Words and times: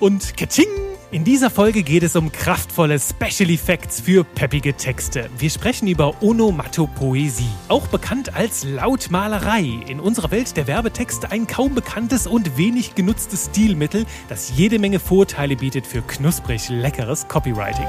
und 0.00 0.36
Kaching! 0.36 0.66
In 1.10 1.24
dieser 1.24 1.48
Folge 1.48 1.82
geht 1.82 2.02
es 2.02 2.16
um 2.16 2.30
kraftvolle 2.30 2.98
Special 3.00 3.48
Effects 3.48 3.98
für 4.00 4.24
peppige 4.24 4.74
Texte. 4.74 5.30
Wir 5.38 5.48
sprechen 5.48 5.88
über 5.88 6.22
Onomatopoesie, 6.22 7.48
auch 7.68 7.86
bekannt 7.86 8.34
als 8.34 8.64
Lautmalerei. 8.64 9.80
In 9.86 10.00
unserer 10.00 10.30
Welt 10.30 10.54
der 10.58 10.66
Werbetexte 10.66 11.30
ein 11.30 11.46
kaum 11.46 11.74
bekanntes 11.74 12.26
und 12.26 12.58
wenig 12.58 12.94
genutztes 12.94 13.46
Stilmittel, 13.46 14.04
das 14.28 14.52
jede 14.54 14.78
Menge 14.78 15.00
Vorteile 15.00 15.56
bietet 15.56 15.86
für 15.86 16.02
knusprig 16.02 16.68
leckeres 16.68 17.26
Copywriting. 17.26 17.86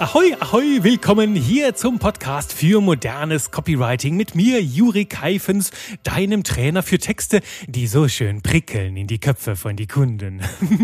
Ahoi, 0.00 0.34
ahoi, 0.40 0.82
willkommen 0.82 1.34
hier 1.34 1.74
zum 1.74 1.98
Podcast 1.98 2.54
für 2.54 2.80
modernes 2.80 3.50
Copywriting 3.50 4.16
mit 4.16 4.34
mir, 4.34 4.62
Juri 4.62 5.04
Keifens, 5.04 5.72
deinem 6.04 6.42
Trainer 6.42 6.82
für 6.82 6.96
Texte, 6.96 7.42
die 7.66 7.86
so 7.86 8.08
schön 8.08 8.40
prickeln 8.40 8.96
in 8.96 9.08
die 9.08 9.18
Köpfe 9.18 9.56
von 9.56 9.76
den 9.76 9.88
Kunden 9.88 10.40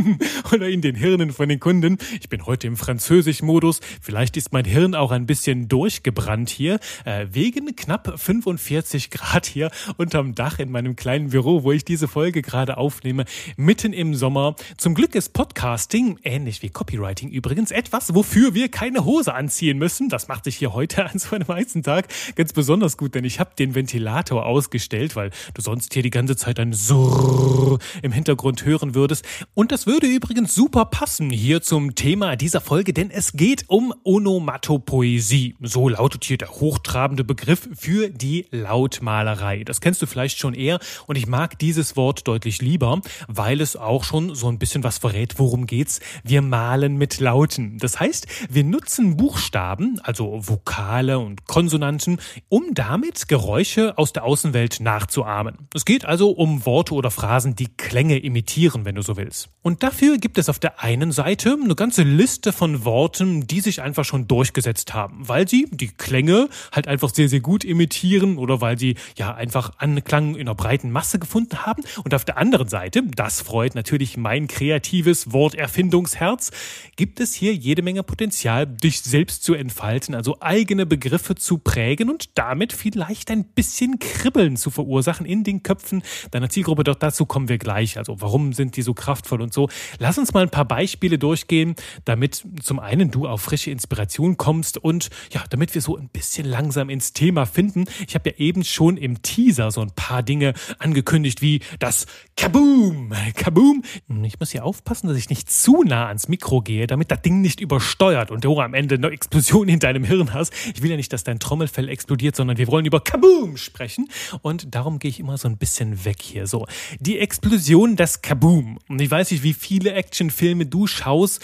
oder 0.53 0.69
in 0.69 0.83
den 0.83 0.97
Hirnen 0.97 1.33
von 1.33 1.49
den 1.49 1.61
Kunden. 1.61 1.97
Ich 2.21 2.29
bin 2.29 2.45
heute 2.45 2.67
im 2.67 2.77
Französisch-Modus. 2.77 3.81
Vielleicht 4.03 4.37
ist 4.37 4.53
mein 4.53 4.67
Hirn 4.67 4.95
auch 4.95 5.13
ein 5.13 5.25
bisschen 5.25 5.67
durchgebrannt 5.67 6.51
hier, 6.51 6.79
äh, 7.07 7.27
wegen 7.31 7.75
knapp 7.75 8.21
45 8.21 9.09
Grad 9.09 9.47
hier 9.47 9.71
unterm 9.97 10.35
Dach 10.35 10.59
in 10.59 10.71
meinem 10.71 10.95
kleinen 10.95 11.31
Büro, 11.31 11.63
wo 11.63 11.73
ich 11.73 11.87
diese 11.87 12.07
Folge 12.07 12.43
gerade 12.43 12.77
aufnehme, 12.77 13.25
mitten 13.57 13.95
im 13.95 14.15
Sommer. 14.15 14.57
Zum 14.77 14.95
Glück 14.95 15.15
ist 15.15 15.33
Podcasting, 15.33 16.19
ähnlich 16.23 16.61
wie 16.61 16.69
Copywriting 16.69 17.31
übrigens, 17.31 17.71
etwas, 17.71 18.15
wofür 18.15 18.53
wir 18.53 18.69
keine 18.69 19.07
Hose 19.07 19.16
anziehen 19.25 19.79
müssen. 19.79 20.09
Das 20.09 20.29
macht 20.29 20.45
sich 20.45 20.57
hier 20.57 20.73
heute 20.73 21.05
an 21.11 21.19
so 21.19 21.35
einem 21.35 21.49
heißen 21.49 21.83
Tag 21.83 22.09
ganz 22.35 22.53
besonders 22.53 22.97
gut, 22.97 23.15
denn 23.15 23.25
ich 23.25 23.41
habe 23.41 23.51
den 23.59 23.75
Ventilator 23.75 24.47
ausgestellt, 24.47 25.17
weil 25.17 25.31
du 25.55 25.63
sonst 25.63 25.95
hier 25.95 26.03
die 26.03 26.11
ganze 26.11 26.37
Zeit 26.37 26.61
ein 26.61 26.73
Surr 26.73 27.79
im 28.03 28.13
Hintergrund 28.13 28.65
hören 28.65 28.95
würdest. 28.95 29.25
Und 29.55 29.73
das 29.73 29.87
würde 29.87 30.07
übrigens 30.07 30.55
super 30.55 30.85
passen 30.87 31.31
hier 31.31 31.63
zum 31.63 31.95
Thema 31.95 32.37
dieser 32.37 32.61
Folge, 32.61 32.93
denn 32.93 33.11
es 33.11 33.33
geht 33.33 33.65
um 33.69 33.93
Onomatopoesie. 34.05 35.57
So 35.61 35.89
lautet 35.89 36.25
hier 36.25 36.39
der 36.39 36.51
hochtrabende 36.51 37.25
Begriff 37.25 37.69
für 37.77 38.09
die 38.09 38.47
Lautmalerei. 38.51 39.65
Das 39.65 39.81
kennst 39.81 40.01
du 40.03 40.07
vielleicht 40.07 40.39
schon 40.39 40.55
eher 40.55 40.79
und 41.07 41.17
ich 41.17 41.27
mag 41.27 41.59
dieses 41.59 41.97
Wort 41.97 42.27
deutlich 42.29 42.63
lieber, 42.63 43.01
weil 43.29 43.61
es 43.61 43.77
auch 43.77 44.05
schon 44.05 44.35
so 44.35 44.49
ein 44.49 44.59
bisschen 44.59 44.85
was 44.85 44.99
verrät, 44.99 45.39
worum 45.39 45.67
geht's. 45.67 46.01
Wir 46.25 46.43
malen 46.43 46.97
mit 46.97 47.21
Lauten. 47.21 47.79
Das 47.79 48.01
heißt, 48.01 48.27
wir 48.49 48.65
nutzen 48.65 48.96
nutzen 48.99 49.17
Buchstaben, 49.17 50.01
also 50.03 50.41
Vokale 50.47 51.19
und 51.19 51.47
Konsonanten, 51.47 52.19
um 52.49 52.73
damit 52.73 53.29
Geräusche 53.29 53.99
aus 53.99 54.13
der 54.13 54.25
Außenwelt 54.25 54.81
nachzuahmen. 54.81 55.69
Es 55.75 55.85
geht 55.85 56.05
also 56.05 56.31
um 56.31 56.65
Worte 56.65 56.95
oder 56.95 57.11
Phrasen, 57.11 57.57
die 57.57 57.69
Klänge 57.69 58.19
imitieren, 58.19 58.85
wenn 58.85 58.95
du 58.95 59.03
so 59.03 59.17
willst. 59.17 59.49
Und 59.63 59.83
dafür 59.83 60.19
gibt 60.19 60.39
es 60.39 60.49
auf 60.49 60.59
der 60.59 60.83
einen 60.83 61.13
Seite 61.13 61.59
eine 61.63 61.75
ganze 61.75 62.05
Liste 62.05 62.53
von 62.53 62.85
Worten, 62.85 63.47
die 63.47 63.61
sich 63.61 63.83
einfach 63.83 64.05
schon 64.05 64.29
durchgesetzt 64.29 64.95
haben, 64.95 65.29
weil 65.29 65.49
sie 65.49 65.67
die 65.71 65.89
Klänge 65.89 66.49
halt 66.73 66.89
einfach 66.89 67.11
sehr, 67.11 67.29
sehr 67.29 67.41
gut 67.41 67.65
imitieren 67.65 68.39
oder 68.39 68.61
weil 68.61 68.79
sie 68.79 68.97
ja 69.17 69.35
einfach 69.35 69.73
Anklang 69.79 70.35
in 70.35 70.43
einer 70.43 70.55
breiten 70.55 70.91
Masse 70.91 71.19
gefunden 71.19 71.67
haben. 71.67 71.83
Und 72.05 72.15
auf 72.15 72.25
der 72.25 72.39
anderen 72.39 72.69
Seite, 72.69 73.03
das 73.03 73.41
freut 73.43 73.75
natürlich 73.75 74.17
mein 74.17 74.47
kreatives 74.47 75.33
Worterfindungsherz, 75.33 76.51
gibt 76.97 77.21
es 77.21 77.35
hier 77.35 77.55
jede 77.55 77.83
Menge 77.83 78.03
Potenzial, 78.03 78.67
dich 78.87 79.01
selbst 79.01 79.43
zu 79.43 79.55
entfalten, 79.55 80.15
also 80.15 80.37
eigene 80.41 80.87
Begriffe 80.87 81.35
zu 81.35 81.59
prägen 81.59 82.09
und 82.09 82.39
damit 82.39 82.73
vielleicht 82.73 83.33
ein 83.33 83.45
bisschen 83.45 83.99
Kribbeln 83.99 84.57
zu 84.57 84.71
verursachen 84.71 85.27
in 85.27 85.43
den 85.43 85.65
Köpfen 85.65 86.03
deiner 86.31 86.49
Zielgruppe. 86.49 86.85
Doch 86.85 86.95
dazu 86.95 87.27
kommen 87.27 87.49
wir 87.49 87.59
gleich. 87.59 87.99
Also 87.99 88.21
warum 88.21 88.53
sind 88.53 88.77
die 88.77 88.83
so 88.83 88.95
kraftvoll 88.95 89.43
und 89.43 89.53
so? 89.53 89.69
Lass 89.99 90.19
uns 90.19 90.33
mal 90.33 90.45
ein 90.45 90.51
paar 90.51 90.65
Beispiele 90.65 91.19
durchgehen, 91.19 91.75
damit 92.05 92.45
zum 92.63 92.79
einen 92.79 93.11
du 93.11 93.27
auf 93.27 93.43
frische 93.43 93.73
Inspiration 93.73 94.37
kommst 94.37 94.79
und 94.79 95.11
ja, 95.33 95.43
damit 95.51 95.75
wir 95.75 95.83
so 95.83 95.97
ein 95.97 96.09
bisschen 96.09 96.47
langsam 96.47 96.89
ins 96.89 97.13
Thema 97.13 97.45
finden. 97.45 97.87
Ich 98.07 98.15
habe 98.15 98.31
ja 98.31 98.37
eben 98.37 98.63
schon 98.63 98.97
im 98.97 99.21
Teaser 99.23 99.73
so 99.73 99.81
ein 99.81 99.91
paar 99.97 100.23
Dinge 100.23 100.55
angekündigt, 100.79 101.43
wie 101.43 101.61
das 101.81 102.07
Kaboom! 102.37 103.13
Kaboom! 103.35 103.83
Ich 104.23 104.39
muss 104.39 104.53
hier 104.53 104.65
aufpassen, 104.65 105.09
dass 105.09 105.17
ich 105.17 105.29
nicht 105.29 105.51
zu 105.51 105.83
nah 105.83 106.07
ans 106.07 106.29
Mikro 106.29 106.61
gehe, 106.61 106.87
damit 106.87 107.11
das 107.11 107.23
Ding 107.23 107.41
nicht 107.41 107.61
übersteuert 107.61 108.31
und 108.31 108.45
du 108.45 108.61
am 108.61 108.75
Ende 108.77 108.97
eine 108.97 109.09
Explosion 109.09 109.69
in 109.69 109.79
deinem 109.79 110.05
Hirn 110.05 110.33
hast. 110.33 110.53
Ich 110.75 110.83
will 110.83 110.91
ja 110.91 110.97
nicht, 110.97 111.13
dass 111.13 111.25
dein 111.25 111.41
Trommelfell 111.41 111.89
explodiert, 111.89 112.37
sondern 112.37 112.59
wir 112.59 112.69
wollen 112.69 112.87
über 112.87 113.01
Kaboom 113.01 113.57
sprechen. 113.57 114.09
Und 114.43 114.75
darum 114.75 114.99
gehe 114.99 115.09
ich 115.09 115.19
immer 115.19 115.39
so 115.39 115.49
ein 115.49 115.57
bisschen 115.57 116.05
weg 116.05 116.19
hier. 116.21 116.47
So, 116.47 116.67
die 117.01 117.19
Explosion 117.19 117.97
des 117.97 118.23
Kaboom. 118.23 118.79
Und 118.89 119.01
ich 119.01 119.11
weiß 119.11 119.31
nicht, 119.31 119.43
wie 119.43 119.55
viele 119.55 119.95
Actionfilme 119.95 120.67
du 120.67 120.87
schaust. 120.87 121.43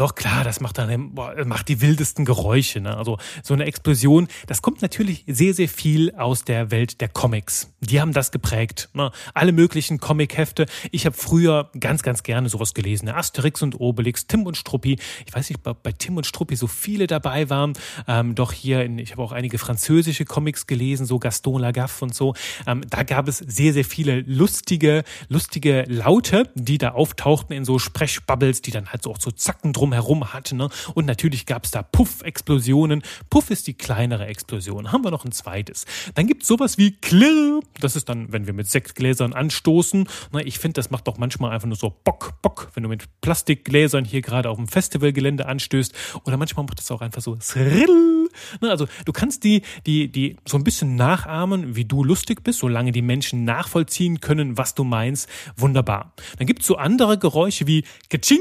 Doch 0.00 0.14
klar, 0.14 0.44
das 0.44 0.60
macht 0.60 0.78
dann 0.78 1.14
boah, 1.14 1.34
macht 1.44 1.68
die 1.68 1.82
wildesten 1.82 2.24
Geräusche. 2.24 2.80
Ne? 2.80 2.96
Also 2.96 3.18
so 3.42 3.52
eine 3.52 3.66
Explosion, 3.66 4.28
das 4.46 4.62
kommt 4.62 4.80
natürlich 4.80 5.24
sehr, 5.26 5.52
sehr 5.52 5.68
viel 5.68 6.14
aus 6.14 6.42
der 6.42 6.70
Welt 6.70 7.02
der 7.02 7.08
Comics. 7.08 7.70
Die 7.80 8.00
haben 8.00 8.14
das 8.14 8.30
geprägt. 8.30 8.88
Ne? 8.94 9.10
Alle 9.34 9.52
möglichen 9.52 10.00
Comichefte. 10.00 10.64
Ich 10.90 11.04
habe 11.04 11.14
früher 11.14 11.70
ganz, 11.78 12.02
ganz 12.02 12.22
gerne 12.22 12.48
sowas 12.48 12.72
gelesen. 12.72 13.04
Ne? 13.04 13.14
Asterix 13.14 13.60
und 13.60 13.78
Obelix, 13.78 14.26
Tim 14.26 14.46
und 14.46 14.56
Struppi. 14.56 14.98
Ich 15.26 15.34
weiß 15.34 15.50
nicht, 15.50 15.66
ob 15.66 15.82
bei 15.82 15.92
Tim 15.92 16.16
und 16.16 16.24
Struppi 16.24 16.56
so 16.56 16.66
viele 16.66 17.06
dabei 17.06 17.50
waren. 17.50 17.74
Ähm, 18.08 18.34
doch 18.34 18.52
hier, 18.52 18.82
in, 18.82 18.98
ich 18.98 19.12
habe 19.12 19.20
auch 19.20 19.32
einige 19.32 19.58
französische 19.58 20.24
Comics 20.24 20.66
gelesen, 20.66 21.04
so 21.04 21.18
Gaston 21.18 21.60
Lagaffe 21.60 22.06
und 22.06 22.14
so. 22.14 22.32
Ähm, 22.66 22.80
da 22.88 23.02
gab 23.02 23.28
es 23.28 23.36
sehr, 23.36 23.74
sehr 23.74 23.84
viele 23.84 24.22
lustige, 24.22 25.04
lustige 25.28 25.84
Laute, 25.88 26.50
die 26.54 26.78
da 26.78 26.92
auftauchten 26.92 27.54
in 27.54 27.66
so 27.66 27.78
Sprechbubbles, 27.78 28.62
die 28.62 28.70
dann 28.70 28.86
halt 28.86 29.02
so 29.02 29.10
auch 29.10 29.20
so 29.20 29.30
Zacken 29.30 29.74
drumherum 29.90 30.32
hatte. 30.32 30.56
Ne? 30.56 30.68
Und 30.94 31.06
natürlich 31.06 31.46
gab 31.46 31.64
es 31.64 31.70
da 31.70 31.82
Puff-Explosionen. 31.82 33.02
Puff 33.28 33.50
ist 33.50 33.66
die 33.66 33.74
kleinere 33.74 34.26
Explosion. 34.26 34.92
Haben 34.92 35.04
wir 35.04 35.10
noch 35.10 35.24
ein 35.24 35.32
zweites. 35.32 35.84
Dann 36.14 36.26
gibt 36.26 36.42
es 36.42 36.48
sowas 36.48 36.78
wie 36.78 36.92
Klirr. 36.92 37.60
Das 37.80 37.96
ist 37.96 38.08
dann, 38.08 38.32
wenn 38.32 38.46
wir 38.46 38.52
mit 38.52 38.68
Sektgläsern 38.68 39.32
anstoßen. 39.32 40.08
Ne? 40.32 40.42
Ich 40.44 40.58
finde, 40.58 40.74
das 40.74 40.90
macht 40.90 41.08
doch 41.08 41.18
manchmal 41.18 41.50
einfach 41.50 41.66
nur 41.66 41.76
so 41.76 41.94
Bock, 42.04 42.40
Bock, 42.42 42.70
wenn 42.74 42.82
du 42.82 42.88
mit 42.88 43.04
Plastikgläsern 43.20 44.04
hier 44.04 44.22
gerade 44.22 44.48
auf 44.48 44.56
dem 44.56 44.68
Festivalgelände 44.68 45.46
anstößt. 45.46 45.92
Oder 46.24 46.36
manchmal 46.36 46.64
macht 46.64 46.80
es 46.80 46.90
auch 46.90 47.00
einfach 47.00 47.22
so 47.22 47.36
Srill. 47.40 48.19
Ne? 48.60 48.70
Also 48.70 48.86
du 49.04 49.12
kannst 49.12 49.44
die, 49.44 49.62
die, 49.86 50.10
die 50.10 50.36
so 50.46 50.56
ein 50.56 50.64
bisschen 50.64 50.96
nachahmen, 50.96 51.76
wie 51.76 51.84
du 51.84 52.04
lustig 52.04 52.42
bist, 52.42 52.60
solange 52.60 52.92
die 52.92 53.02
Menschen 53.02 53.44
nachvollziehen 53.44 54.20
können, 54.20 54.56
was 54.56 54.74
du 54.74 54.84
meinst. 54.84 55.28
Wunderbar. 55.56 56.12
Dann 56.38 56.46
gibt 56.46 56.62
es 56.62 56.66
so 56.66 56.76
andere 56.76 57.18
Geräusche 57.18 57.66
wie 57.66 57.84
Kaching. 58.08 58.40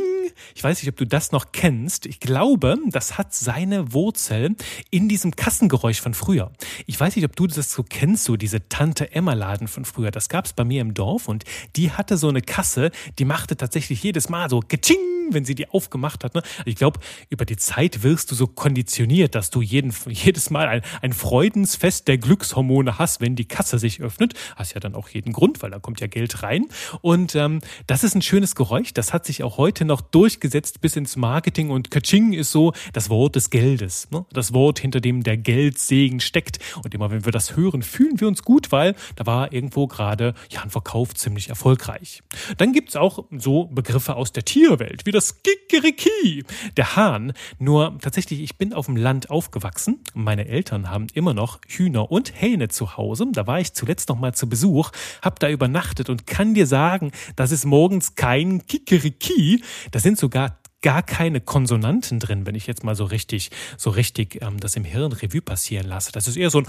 Ich 0.55 0.63
weiß 0.63 0.81
nicht, 0.81 0.89
ob 0.89 0.97
du 0.97 1.05
das 1.05 1.31
noch 1.31 1.51
kennst, 1.51 2.05
ich 2.05 2.19
glaube, 2.19 2.77
das 2.87 3.17
hat 3.17 3.33
seine 3.33 3.93
Wurzel 3.93 4.55
in 4.89 5.09
diesem 5.09 5.35
Kassengeräusch 5.35 6.01
von 6.01 6.13
früher. 6.13 6.51
Ich 6.85 6.99
weiß 6.99 7.15
nicht, 7.15 7.25
ob 7.25 7.35
du 7.35 7.47
das 7.47 7.71
so 7.71 7.83
kennst, 7.83 8.25
so 8.25 8.37
diese 8.37 8.69
Tante 8.69 9.13
Emma 9.13 9.33
Laden 9.33 9.67
von 9.67 9.85
früher. 9.85 10.11
Das 10.11 10.29
gab 10.29 10.45
es 10.45 10.53
bei 10.53 10.63
mir 10.63 10.81
im 10.81 10.93
Dorf 10.93 11.27
und 11.27 11.43
die 11.75 11.91
hatte 11.91 12.17
so 12.17 12.29
eine 12.29 12.41
Kasse, 12.41 12.91
die 13.17 13.25
machte 13.25 13.57
tatsächlich 13.57 14.03
jedes 14.03 14.29
Mal 14.29 14.49
so 14.49 14.59
Geching 14.59 14.97
wenn 15.33 15.45
sie 15.45 15.55
die 15.55 15.69
aufgemacht 15.69 16.23
hat. 16.23 16.35
Ne? 16.35 16.43
Ich 16.65 16.75
glaube, 16.75 16.99
über 17.29 17.45
die 17.45 17.57
Zeit 17.57 18.03
wirst 18.03 18.31
du 18.31 18.35
so 18.35 18.47
konditioniert, 18.47 19.35
dass 19.35 19.49
du 19.49 19.61
jeden, 19.79 19.93
jedes 20.09 20.49
Mal 20.49 20.67
ein, 20.67 20.81
ein 21.01 21.13
Freudensfest 21.13 22.07
der 22.07 22.17
Glückshormone 22.17 22.99
hast, 22.99 23.21
wenn 23.21 23.35
die 23.35 23.45
Kasse 23.45 23.79
sich 23.79 24.01
öffnet. 24.01 24.33
Hast 24.55 24.73
ja 24.73 24.79
dann 24.79 24.95
auch 24.95 25.09
jeden 25.09 25.33
Grund, 25.33 25.61
weil 25.61 25.71
da 25.71 25.79
kommt 25.79 26.01
ja 26.01 26.07
Geld 26.07 26.43
rein. 26.43 26.65
Und 27.01 27.35
ähm, 27.35 27.59
das 27.87 28.03
ist 28.03 28.15
ein 28.15 28.21
schönes 28.21 28.55
Geräusch. 28.55 28.93
Das 28.93 29.13
hat 29.13 29.25
sich 29.25 29.43
auch 29.43 29.57
heute 29.57 29.85
noch 29.85 30.01
durchgesetzt 30.01 30.81
bis 30.81 30.95
ins 30.95 31.15
Marketing. 31.15 31.69
Und 31.69 31.91
Kaching 31.91 32.33
ist 32.33 32.51
so 32.51 32.73
das 32.93 33.09
Wort 33.09 33.35
des 33.35 33.49
Geldes. 33.49 34.09
Ne? 34.11 34.25
Das 34.31 34.53
Wort, 34.53 34.79
hinter 34.79 34.99
dem 34.99 35.23
der 35.23 35.37
Geldsegen 35.37 36.19
steckt. 36.19 36.59
Und 36.83 36.93
immer 36.93 37.11
wenn 37.11 37.25
wir 37.25 37.31
das 37.31 37.55
hören, 37.55 37.83
fühlen 37.83 38.19
wir 38.19 38.27
uns 38.27 38.43
gut, 38.43 38.71
weil 38.71 38.95
da 39.15 39.25
war 39.25 39.53
irgendwo 39.53 39.87
gerade 39.87 40.33
ja, 40.49 40.61
ein 40.63 40.69
Verkauf 40.69 41.13
ziemlich 41.15 41.49
erfolgreich. 41.49 42.21
Dann 42.57 42.73
gibt's 42.73 42.95
auch 42.95 43.25
so 43.37 43.65
Begriffe 43.65 44.15
aus 44.15 44.33
der 44.33 44.43
Tierwelt, 44.43 45.05
wie 45.05 45.11
das 45.11 45.19
das 45.19 45.43
Kikeriki, 45.43 46.45
der 46.77 46.95
Hahn. 46.95 47.33
Nur 47.59 47.97
tatsächlich, 47.99 48.39
ich 48.39 48.57
bin 48.57 48.73
auf 48.73 48.85
dem 48.85 48.95
Land 48.95 49.29
aufgewachsen. 49.29 49.68
Meine 50.13 50.47
Eltern 50.47 50.89
haben 50.89 51.07
immer 51.13 51.33
noch 51.33 51.59
Hühner 51.67 52.11
und 52.11 52.41
Hähne 52.41 52.67
zu 52.69 52.97
Hause. 52.97 53.27
Da 53.31 53.47
war 53.47 53.59
ich 53.59 53.73
zuletzt 53.73 54.09
noch 54.09 54.19
mal 54.19 54.33
zu 54.33 54.49
Besuch, 54.49 54.91
hab 55.21 55.39
da 55.39 55.49
übernachtet 55.49 56.09
und 56.09 56.27
kann 56.27 56.53
dir 56.53 56.67
sagen, 56.67 57.11
das 57.35 57.51
ist 57.51 57.65
morgens 57.65 58.15
kein 58.15 58.65
Kikeriki. 58.65 59.63
Da 59.91 59.99
sind 59.99 60.17
sogar 60.17 60.59
gar 60.81 61.03
keine 61.03 61.41
Konsonanten 61.41 62.19
drin, 62.19 62.45
wenn 62.45 62.55
ich 62.55 62.67
jetzt 62.67 62.83
mal 62.83 62.95
so 62.95 63.03
richtig, 63.03 63.51
so 63.77 63.89
richtig 63.89 64.41
ähm, 64.41 64.59
das 64.59 64.75
im 64.75 64.83
Hirn 64.83 65.11
Revue 65.11 65.41
passieren 65.41 65.87
lasse. 65.87 66.11
Das 66.11 66.27
ist 66.27 66.37
eher 66.37 66.49
so 66.49 66.59
ein 66.59 66.67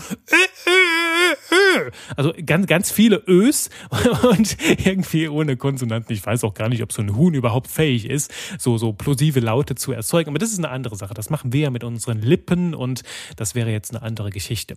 Also 2.16 2.32
ganz, 2.44 2.66
ganz 2.66 2.90
viele 2.90 3.22
Ös 3.26 3.70
und 4.30 4.56
irgendwie 4.84 5.28
ohne 5.28 5.56
Konsonanten. 5.56 6.14
Ich 6.14 6.24
weiß 6.24 6.44
auch 6.44 6.54
gar 6.54 6.68
nicht, 6.68 6.82
ob 6.82 6.92
so 6.92 7.02
ein 7.02 7.16
Huhn 7.16 7.34
überhaupt 7.34 7.68
fähig 7.68 8.08
ist, 8.08 8.32
so, 8.58 8.78
so 8.78 8.92
plosive 8.92 9.40
Laute 9.40 9.74
zu 9.74 9.92
erzeugen. 9.92 10.30
Aber 10.30 10.38
das 10.38 10.50
ist 10.50 10.58
eine 10.58 10.70
andere 10.70 10.96
Sache. 10.96 11.14
Das 11.14 11.30
machen 11.30 11.52
wir 11.52 11.60
ja 11.60 11.70
mit 11.70 11.84
unseren 11.84 12.20
Lippen 12.20 12.74
und 12.74 13.02
das 13.36 13.54
wäre 13.54 13.70
jetzt 13.70 13.94
eine 13.94 14.02
andere 14.02 14.30
Geschichte. 14.30 14.76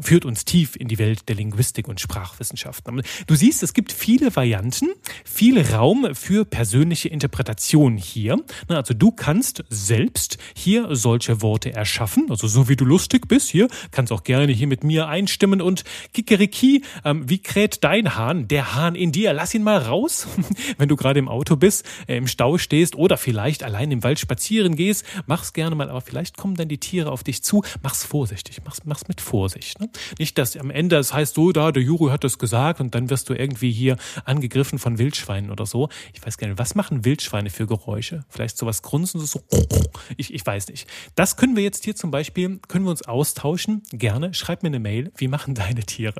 Führt 0.00 0.24
uns 0.24 0.44
tief 0.44 0.76
in 0.76 0.88
die 0.88 0.98
Welt 0.98 1.28
der 1.28 1.36
Linguistik 1.36 1.88
und 1.88 2.00
Sprachwissenschaften. 2.00 3.02
Du 3.26 3.34
siehst, 3.34 3.62
es 3.62 3.74
gibt 3.74 3.92
viele 3.92 4.34
Varianten, 4.34 4.90
viel 5.24 5.60
Raum 5.60 6.14
für 6.14 6.44
persönliche 6.44 7.08
Interpretation 7.08 7.96
hier. 7.96 8.38
Also 8.68 8.94
du 8.94 9.10
kannst 9.10 9.64
selbst 9.68 10.38
hier 10.54 10.94
solche 10.94 11.42
Worte 11.42 11.72
erschaffen, 11.72 12.26
also 12.30 12.46
so 12.46 12.68
wie 12.68 12.76
du 12.76 12.84
lustig 12.84 13.26
bist 13.28 13.48
hier, 13.48 13.68
kannst 13.90 14.12
auch 14.12 14.22
gerne 14.22 14.52
hier 14.52 14.66
mit 14.66 14.84
mir 14.84 15.08
einstimmen 15.08 15.60
und 15.60 15.84
Kikeriki, 16.30 16.84
ähm, 17.04 17.28
wie 17.28 17.42
kräht 17.42 17.82
dein 17.82 18.14
Hahn? 18.14 18.46
Der 18.46 18.76
Hahn 18.76 18.94
in 18.94 19.10
dir, 19.10 19.32
lass 19.32 19.52
ihn 19.52 19.64
mal 19.64 19.78
raus, 19.78 20.28
wenn 20.78 20.88
du 20.88 20.94
gerade 20.94 21.18
im 21.18 21.28
Auto 21.28 21.56
bist, 21.56 21.84
äh, 22.06 22.16
im 22.16 22.28
Stau 22.28 22.56
stehst 22.56 22.94
oder 22.94 23.16
vielleicht 23.16 23.64
allein 23.64 23.90
im 23.90 24.04
Wald 24.04 24.20
spazieren 24.20 24.76
gehst, 24.76 25.04
mach's 25.26 25.52
gerne 25.52 25.74
mal, 25.74 25.90
aber 25.90 26.00
vielleicht 26.00 26.36
kommen 26.36 26.54
dann 26.54 26.68
die 26.68 26.78
Tiere 26.78 27.10
auf 27.10 27.24
dich 27.24 27.42
zu, 27.42 27.64
mach's 27.82 28.04
vorsichtig, 28.04 28.58
mach's, 28.64 28.82
mach's 28.84 29.08
mit 29.08 29.20
Vorsicht. 29.20 29.80
Ne? 29.80 29.90
Nicht, 30.20 30.38
dass 30.38 30.56
am 30.56 30.70
Ende 30.70 30.98
es 30.98 31.12
heißt, 31.12 31.34
so 31.34 31.50
da, 31.50 31.72
der 31.72 31.82
Juro 31.82 32.12
hat 32.12 32.22
das 32.22 32.38
gesagt 32.38 32.80
und 32.80 32.94
dann 32.94 33.10
wirst 33.10 33.28
du 33.28 33.34
irgendwie 33.34 33.72
hier 33.72 33.96
angegriffen 34.24 34.78
von 34.78 34.98
Wildschweinen 34.98 35.50
oder 35.50 35.66
so. 35.66 35.88
Ich 36.14 36.24
weiß 36.24 36.38
nicht, 36.38 36.58
was 36.58 36.76
machen 36.76 37.04
Wildschweine 37.04 37.50
für 37.50 37.66
Geräusche? 37.66 38.24
Vielleicht 38.28 38.56
sowas 38.56 38.82
grunzen, 38.82 39.18
so, 39.18 39.42
ich, 40.16 40.32
ich 40.32 40.46
weiß 40.46 40.68
nicht. 40.68 40.86
Das 41.16 41.36
können 41.36 41.56
wir 41.56 41.64
jetzt 41.64 41.84
hier 41.84 41.96
zum 41.96 42.12
Beispiel, 42.12 42.60
können 42.68 42.84
wir 42.84 42.90
uns 42.92 43.02
austauschen. 43.02 43.82
Gerne, 43.90 44.32
schreib 44.32 44.62
mir 44.62 44.68
eine 44.68 44.78
Mail. 44.78 45.10
Wie 45.16 45.26
machen 45.26 45.56
deine 45.56 45.80
Tiere? 45.80 46.19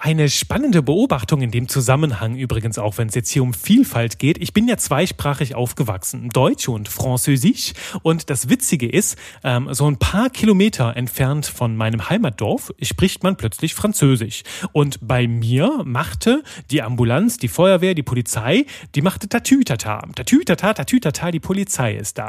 Eine 0.00 0.28
spannende 0.28 0.80
Beobachtung 0.80 1.42
in 1.42 1.50
dem 1.50 1.66
Zusammenhang 1.66 2.36
übrigens 2.36 2.78
auch, 2.78 2.98
wenn 2.98 3.08
es 3.08 3.16
jetzt 3.16 3.30
hier 3.30 3.42
um 3.42 3.52
Vielfalt 3.52 4.20
geht. 4.20 4.38
Ich 4.38 4.52
bin 4.52 4.68
ja 4.68 4.76
zweisprachig 4.76 5.56
aufgewachsen, 5.56 6.28
Deutsch 6.28 6.68
und 6.68 6.88
Französisch. 6.88 7.72
Und 8.02 8.30
das 8.30 8.48
Witzige 8.48 8.88
ist, 8.88 9.18
ähm, 9.42 9.74
so 9.74 9.90
ein 9.90 9.96
paar 9.98 10.30
Kilometer 10.30 10.96
entfernt 10.96 11.46
von 11.46 11.76
meinem 11.76 12.08
Heimatdorf 12.08 12.72
spricht 12.80 13.24
man 13.24 13.36
plötzlich 13.36 13.74
Französisch. 13.74 14.44
Und 14.70 15.00
bei 15.02 15.26
mir 15.26 15.82
machte 15.84 16.44
die 16.70 16.80
Ambulanz, 16.80 17.38
die 17.38 17.48
Feuerwehr, 17.48 17.94
die 17.94 18.04
Polizei, 18.04 18.66
die 18.94 19.02
machte 19.02 19.28
Tatütata. 19.28 20.06
Tatütata, 20.14 20.74
Tatütata, 20.74 21.32
die 21.32 21.40
Polizei 21.40 21.96
ist 21.96 22.18
da. 22.18 22.28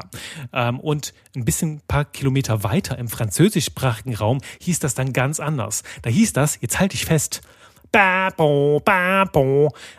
Ähm, 0.54 0.80
und 0.80 1.14
ein 1.36 1.46
bisschen 1.46 1.82
paar 1.88 2.06
Kilometer 2.06 2.64
weiter 2.64 2.98
im 2.98 3.10
französischsprachigen 3.10 4.16
Raum 4.16 4.40
hieß 4.60 4.80
das 4.80 4.96
dann 4.96 5.14
ganz 5.14 5.40
anders. 5.40 5.84
Da 6.02 6.10
hieß 6.10 6.34
das, 6.34 6.58
jetzt 6.62 6.80
halte 6.80 6.96
ich 6.96 7.06
fest, 7.06 7.44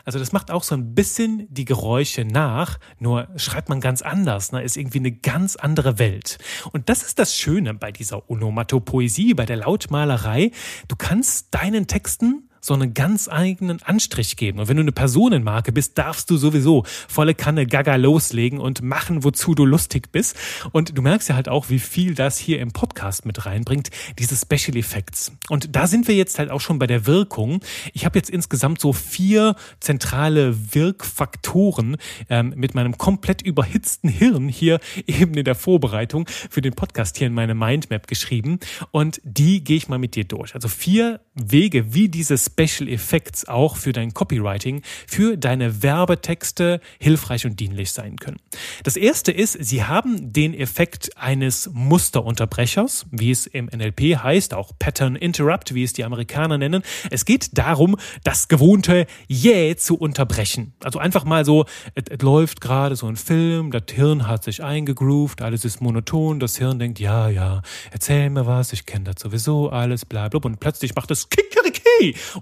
also 0.05 0.19
das 0.19 0.33
macht 0.33 0.51
auch 0.51 0.63
so 0.63 0.75
ein 0.75 0.95
bisschen 0.95 1.47
die 1.51 1.65
Geräusche 1.65 2.25
nach, 2.25 2.79
nur 2.99 3.29
schreibt 3.37 3.69
man 3.69 3.81
ganz 3.81 4.03
anders, 4.03 4.53
ne? 4.53 4.63
ist 4.63 4.77
irgendwie 4.77 4.99
eine 4.99 5.13
ganz 5.13 5.57
andere 5.57 5.99
Welt. 5.99 6.39
Und 6.73 6.89
das 6.89 7.03
ist 7.03 7.19
das 7.19 7.37
Schöne 7.37 7.75
bei 7.75 7.93
dieser 7.93 8.29
Onomatopoesie, 8.31 9.35
bei 9.35 9.47
der 9.47 9.57
Lautmalerei. 9.57 10.53
Du 10.89 10.97
kannst 10.97 11.55
deinen 11.55 11.87
Texten 11.87 12.50
so 12.61 12.75
einen 12.75 12.95
ganz 12.95 13.29
eigenen 13.29 13.83
Anstrich 13.83 14.37
geben. 14.37 14.59
Und 14.59 14.69
wenn 14.69 14.77
du 14.77 14.83
eine 14.83 14.93
Personenmarke 14.93 15.73
bist, 15.73 15.99
darfst 15.99 16.31
du 16.31 16.37
sowieso 16.37 16.85
volle 17.09 17.35
Kanne 17.35 17.67
Gaga 17.67 17.97
loslegen 17.97 18.59
und 18.59 18.83
machen, 18.83 19.25
wozu 19.25 19.55
du 19.55 19.65
lustig 19.65 20.13
bist. 20.13 20.37
Und 20.73 20.97
du 20.97 21.03
merkst 21.03 21.29
ja 21.29 21.35
halt 21.35 21.49
auch, 21.49 21.71
wie 21.71 21.79
viel 21.79 22.15
das 22.15 22.39
hier 22.39 22.61
im 22.61 22.73
Podcast 22.73 23.27
mit 23.27 23.47
reinbringt, 23.47 23.91
diese 24.19 24.37
Special 24.37 24.77
Effects. 24.77 25.33
Und 25.49 25.75
da 25.75 25.87
sind 25.87 26.09
wir 26.09 26.15
jetzt 26.15 26.39
halt 26.39 26.51
auch 26.51 26.61
schon 26.61 26.79
bei 26.79 26.87
der 26.87 27.07
Wirkung. 27.07 27.61
Ich 27.93 28.05
habe 28.05 28.19
jetzt 28.19 28.31
insgesamt 28.31 28.81
so 28.81 28.93
vier 28.93 29.57
zentrale 29.81 30.75
Wirkfaktoren 30.75 31.97
ähm, 32.29 32.53
mit 32.57 32.75
meinem 32.75 32.99
komplett 32.99 33.43
überhitzten 33.43 34.09
Hirn 34.09 34.49
hier 34.49 34.81
eben 35.07 35.35
in 35.35 35.45
der 35.45 35.55
Vorbereitung 35.55 36.27
für 36.29 36.61
den 36.61 36.75
Podcast 36.75 37.17
hier 37.17 37.27
in 37.27 37.35
meine 37.35 37.55
Mindmap 37.55 38.07
geschrieben. 38.07 38.59
Und 38.91 39.21
die 39.25 39.65
gehe 39.65 39.77
ich 39.77 39.89
mal 39.89 39.99
mit 39.99 40.15
dir 40.15 40.25
durch. 40.25 40.55
Also 40.55 40.69
vier 40.69 41.21
Wege, 41.35 41.95
wie 41.95 42.09
dieses 42.09 42.50
Special 42.51 42.89
Effects 42.89 43.49
auch 43.49 43.77
für 43.77 43.93
dein 43.93 44.15
Copywriting, 44.15 44.83
für 45.07 45.37
deine 45.37 45.83
Werbetexte 45.83 46.81
hilfreich 46.99 47.47
und 47.47 47.61
dienlich 47.61 47.93
sein 47.93 48.17
können. 48.17 48.39
Das 48.85 48.97
erste 48.97 49.33
ist, 49.33 49.57
sie 49.61 49.85
haben 49.85 50.33
den 50.33 50.55
Effekt 50.55 51.17
eines 51.17 51.71
Musterunterbrechers, 51.73 53.07
wie 53.11 53.31
es 53.31 53.47
im 53.47 53.67
NLP 53.67 54.17
heißt, 54.23 54.55
auch 54.55 54.73
Pattern 54.79 55.17
Interrupt, 55.17 55.75
wie 55.75 55.85
es 55.85 55.93
die 55.93 56.05
Amerikaner 56.05 56.59
nennen. 56.59 56.83
Es 57.11 57.25
geht 57.25 57.57
darum, 57.59 57.97
das 58.25 58.49
gewohnte 58.49 59.07
Yeah 59.31 59.77
zu 59.77 59.97
unterbrechen. 59.97 60.75
Also 60.83 60.99
einfach 60.99 61.25
mal 61.25 61.45
so, 61.45 61.67
es 61.95 62.21
läuft 62.23 62.61
gerade 62.61 62.97
so 62.97 63.07
ein 63.07 63.17
Film, 63.17 63.71
das 63.71 63.85
Hirn 63.93 64.27
hat 64.27 64.45
sich 64.45 64.63
eingegroovt, 64.63 65.43
alles 65.43 65.65
ist 65.65 65.81
monoton, 65.81 66.41
das 66.41 66.57
Hirn 66.57 66.79
denkt, 66.79 66.99
ja, 67.01 67.29
ja, 67.29 67.63
erzähl 67.91 68.31
mir 68.31 68.47
was, 68.47 68.73
ich 68.73 68.87
kenne 68.87 69.05
das 69.05 69.21
sowieso 69.21 69.71
alles, 69.71 70.05
bla, 70.05 70.29
bla, 70.29 70.41
und 70.43 70.61
plötzlich 70.61 70.95
macht 70.95 71.11
es 71.11 71.29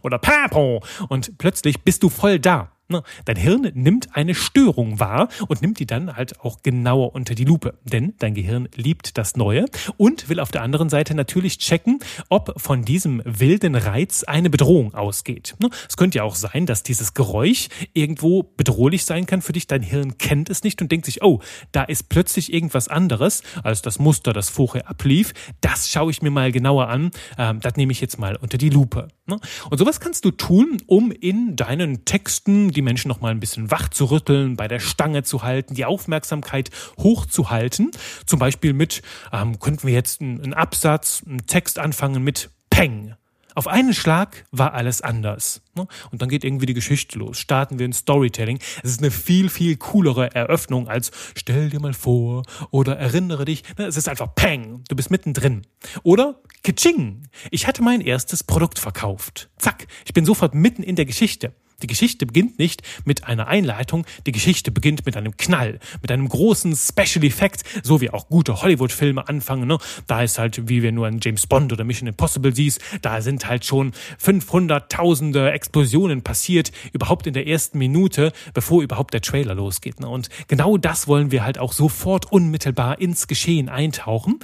Oder 0.03 0.19
Papo 0.19 0.83
und 1.09 1.39
plötzlich 1.39 1.83
bist 1.83 2.03
du 2.03 2.09
voll 2.09 2.39
da. 2.39 2.73
Ne? 2.91 3.03
Dein 3.27 3.37
Hirn 3.37 3.71
nimmt 3.75 4.17
eine 4.17 4.35
Störung 4.35 4.99
wahr 4.99 5.29
und 5.49 5.61
nimmt 5.61 5.79
die 5.79 5.87
dann 5.87 6.17
halt 6.17 6.41
auch 6.41 6.63
genauer 6.63 7.15
unter 7.15 7.35
die 7.35 7.45
Lupe. 7.45 7.79
Denn 7.85 8.15
dein 8.19 8.35
Gehirn 8.35 8.69
liebt 8.75 9.19
das 9.19 9.37
Neue 9.37 9.67
und 9.99 10.29
will 10.31 10.41
auf 10.41 10.51
der 10.51 10.63
anderen 10.63 10.89
Seite 10.89 11.15
natürlich 11.15 11.59
checken, 11.59 11.99
ob 12.31 12.59
von 12.59 12.85
diesem 12.85 13.23
wilden 13.27 13.75
Reiz 13.75 14.25
eine 14.25 14.49
Bedrohung 14.49 14.95
ausgeht. 14.95 15.55
Ne? 15.59 15.69
Es 15.87 15.99
könnte 15.99 16.19
ja 16.19 16.25
auch 16.25 16.35
sein, 16.35 16.65
dass 16.65 16.83
dieses 16.83 17.13
Geräusch 17.13 17.69
irgendwo 17.93 18.43
bedrohlich 18.43 19.05
sein 19.05 19.27
kann 19.27 19.43
für 19.43 19.53
dich. 19.53 19.67
Dein 19.67 19.83
Hirn 19.83 20.17
kennt 20.17 20.49
es 20.49 20.63
nicht 20.63 20.81
und 20.81 20.91
denkt 20.91 21.05
sich, 21.05 21.23
oh, 21.23 21.43
da 21.73 21.83
ist 21.83 22.09
plötzlich 22.09 22.53
irgendwas 22.53 22.89
anderes 22.89 23.43
als 23.63 23.83
das 23.83 23.99
Muster, 23.99 24.33
das 24.33 24.49
vorher 24.49 24.89
ablief. 24.89 25.35
Das 25.61 25.91
schaue 25.91 26.11
ich 26.11 26.23
mir 26.23 26.31
mal 26.31 26.53
genauer 26.53 26.89
an. 26.89 27.11
Ähm, 27.37 27.61
das 27.61 27.77
nehme 27.77 27.93
ich 27.93 28.01
jetzt 28.01 28.19
mal 28.19 28.37
unter 28.37 28.57
die 28.57 28.71
Lupe. 28.71 29.09
Ne? 29.29 29.39
Und 29.69 29.79
sowas 29.79 30.01
kannst 30.01 30.25
du 30.25 30.31
tun, 30.31 30.79
um 30.87 31.13
in 31.13 31.55
deinen 31.55 32.05
Texten 32.07 32.71
die 32.71 32.83
Menschen 32.83 33.09
noch 33.09 33.21
mal 33.21 33.31
ein 33.31 33.41
bisschen 33.41 33.71
wach 33.71 33.89
zu 33.91 34.07
rütteln, 34.07 34.57
bei 34.57 34.69
der 34.69 34.81
Stange 34.81 35.23
zu 35.23 35.43
halten, 35.43 35.75
die 35.75 35.85
Aufmerksamkeit 35.85 36.71
hochzuhalten. 36.99 37.91
Zum 38.25 38.39
Beispiel 38.39 38.73
mit, 38.73 39.03
ähm, 39.33 39.59
könnten 39.59 39.87
wir 39.87 39.95
jetzt 39.95 40.23
einen 40.23 40.55
Absatz, 40.55 41.23
einen 41.27 41.47
Text 41.47 41.79
anfangen 41.79 42.25
mit 42.25 42.51
Peng. 42.71 43.18
Auf 43.59 43.67
einen 43.67 43.93
Schlag 43.93 44.45
war 44.53 44.73
alles 44.75 45.03
anders. 45.03 45.63
Ne? 45.75 45.89
Und 46.13 46.23
dann 46.23 46.29
geht 46.29 46.45
irgendwie 46.45 46.67
die 46.67 46.75
Geschichte 46.75 47.19
los. 47.19 47.41
Starten 47.41 47.81
wir 47.81 47.89
ein 47.89 47.93
Storytelling. 47.93 48.61
Es 48.85 48.91
ist 48.93 49.01
eine 49.01 49.11
viel, 49.11 49.49
viel 49.49 49.77
coolere 49.77 50.33
Eröffnung 50.33 50.87
als 50.87 51.11
stell 51.35 51.69
dir 51.69 51.81
mal 51.81 51.93
vor 51.93 52.45
oder 52.71 52.97
erinnere 52.97 53.47
dich. 53.47 53.65
Ne? 53.77 53.87
Es 53.87 53.97
ist 53.97 54.09
einfach 54.09 54.33
Peng. 54.37 54.85
Du 54.89 54.95
bist 54.95 55.11
mittendrin. 55.11 55.67
Oder 56.05 56.41
Kitsching. 56.63 57.27
Ich 57.51 57.67
hatte 57.67 57.83
mein 57.83 58.01
erstes 58.01 58.45
Produkt 58.45 58.79
verkauft. 58.79 59.51
Zack. 59.59 59.89
Ich 60.05 60.15
bin 60.15 60.25
sofort 60.25 60.55
mitten 60.55 60.85
in 60.85 60.95
der 60.95 61.07
Geschichte. 61.07 61.53
Die 61.81 61.87
Geschichte 61.87 62.27
beginnt 62.27 62.59
nicht 62.59 62.83
mit 63.05 63.23
einer 63.23 63.47
Einleitung, 63.47 64.05
die 64.27 64.33
Geschichte 64.33 64.73
beginnt 64.73 65.07
mit 65.07 65.17
einem 65.17 65.37
Knall, 65.37 65.79
mit 66.03 66.11
einem 66.11 66.29
großen 66.29 66.75
Special 66.75 67.25
Effect, 67.25 67.63
so 67.85 68.01
wie 68.01 68.11
auch 68.11 68.27
gute 68.27 68.63
Hollywood-Filme 68.63 69.29
anfangen. 69.29 69.69
Ne? 69.69 69.79
Da 70.09 70.23
ist 70.23 70.41
halt, 70.41 70.69
wie 70.69 70.83
wir 70.83 70.91
nur 70.91 71.07
an 71.07 71.21
James 71.23 71.47
Bond 71.47 71.73
oder 71.73 71.85
Mission 71.85 72.09
Impossible 72.09 72.53
siehst, 72.53 72.81
da 73.03 73.21
sind 73.21 73.47
halt 73.49 73.65
schon 73.65 73.93
500.000 74.21 75.51
Explosionen 75.51 76.23
passiert, 76.23 76.73
überhaupt 76.93 77.29
in 77.29 77.35
der 77.35 77.47
ersten 77.47 77.79
Minute, 77.79 78.33
bevor 78.55 78.83
überhaupt 78.83 79.15
der 79.15 79.21
Trailer 79.21 79.55
losgeht. 79.55 80.01
Ne? 80.01 80.09
Und 80.09 80.31
genau 80.49 80.79
das 80.79 81.07
wollen 81.07 81.31
wir 81.31 81.45
halt 81.45 81.59
auch 81.59 81.73
sofort 81.73 82.33
unmittelbar 82.33 83.01
ins 83.01 83.29
Geschehen 83.29 83.69
eintauchen. 83.69 84.41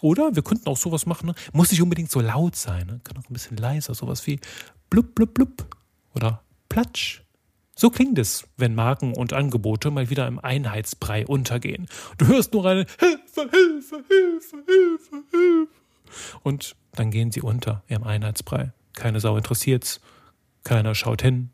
Oder 0.00 0.34
wir 0.34 0.42
könnten 0.42 0.66
auch 0.66 0.76
sowas 0.76 1.06
machen, 1.06 1.26
ne? 1.26 1.34
muss 1.52 1.70
nicht 1.70 1.80
unbedingt 1.80 2.10
so 2.10 2.20
laut 2.20 2.56
sein, 2.56 2.88
ne? 2.88 3.00
kann 3.04 3.16
auch 3.18 3.30
ein 3.30 3.34
bisschen 3.34 3.56
leiser, 3.56 3.94
sowas 3.94 4.26
wie 4.26 4.40
blub, 4.90 5.14
blub, 5.14 5.32
blub 5.32 5.64
oder 6.12 6.42
Platsch. 6.72 7.22
So 7.76 7.90
klingt 7.90 8.18
es, 8.18 8.48
wenn 8.56 8.74
Marken 8.74 9.14
und 9.14 9.34
Angebote 9.34 9.90
mal 9.90 10.08
wieder 10.08 10.26
im 10.26 10.38
Einheitsbrei 10.38 11.26
untergehen. 11.26 11.86
Du 12.16 12.28
hörst 12.28 12.54
nur 12.54 12.64
eine 12.64 12.86
Hilfe, 12.98 13.50
Hilfe, 13.50 14.02
Hilfe, 14.08 14.56
Hilfe, 14.66 15.22
Hilfe. 15.30 15.68
Und 16.42 16.76
dann 16.92 17.10
gehen 17.10 17.30
sie 17.30 17.42
unter 17.42 17.82
im 17.88 18.04
Einheitsbrei. 18.04 18.72
Keine 18.94 19.20
Sau 19.20 19.36
interessiert's. 19.36 20.00
Keiner 20.64 20.94
schaut 20.94 21.20
hin. 21.20 21.50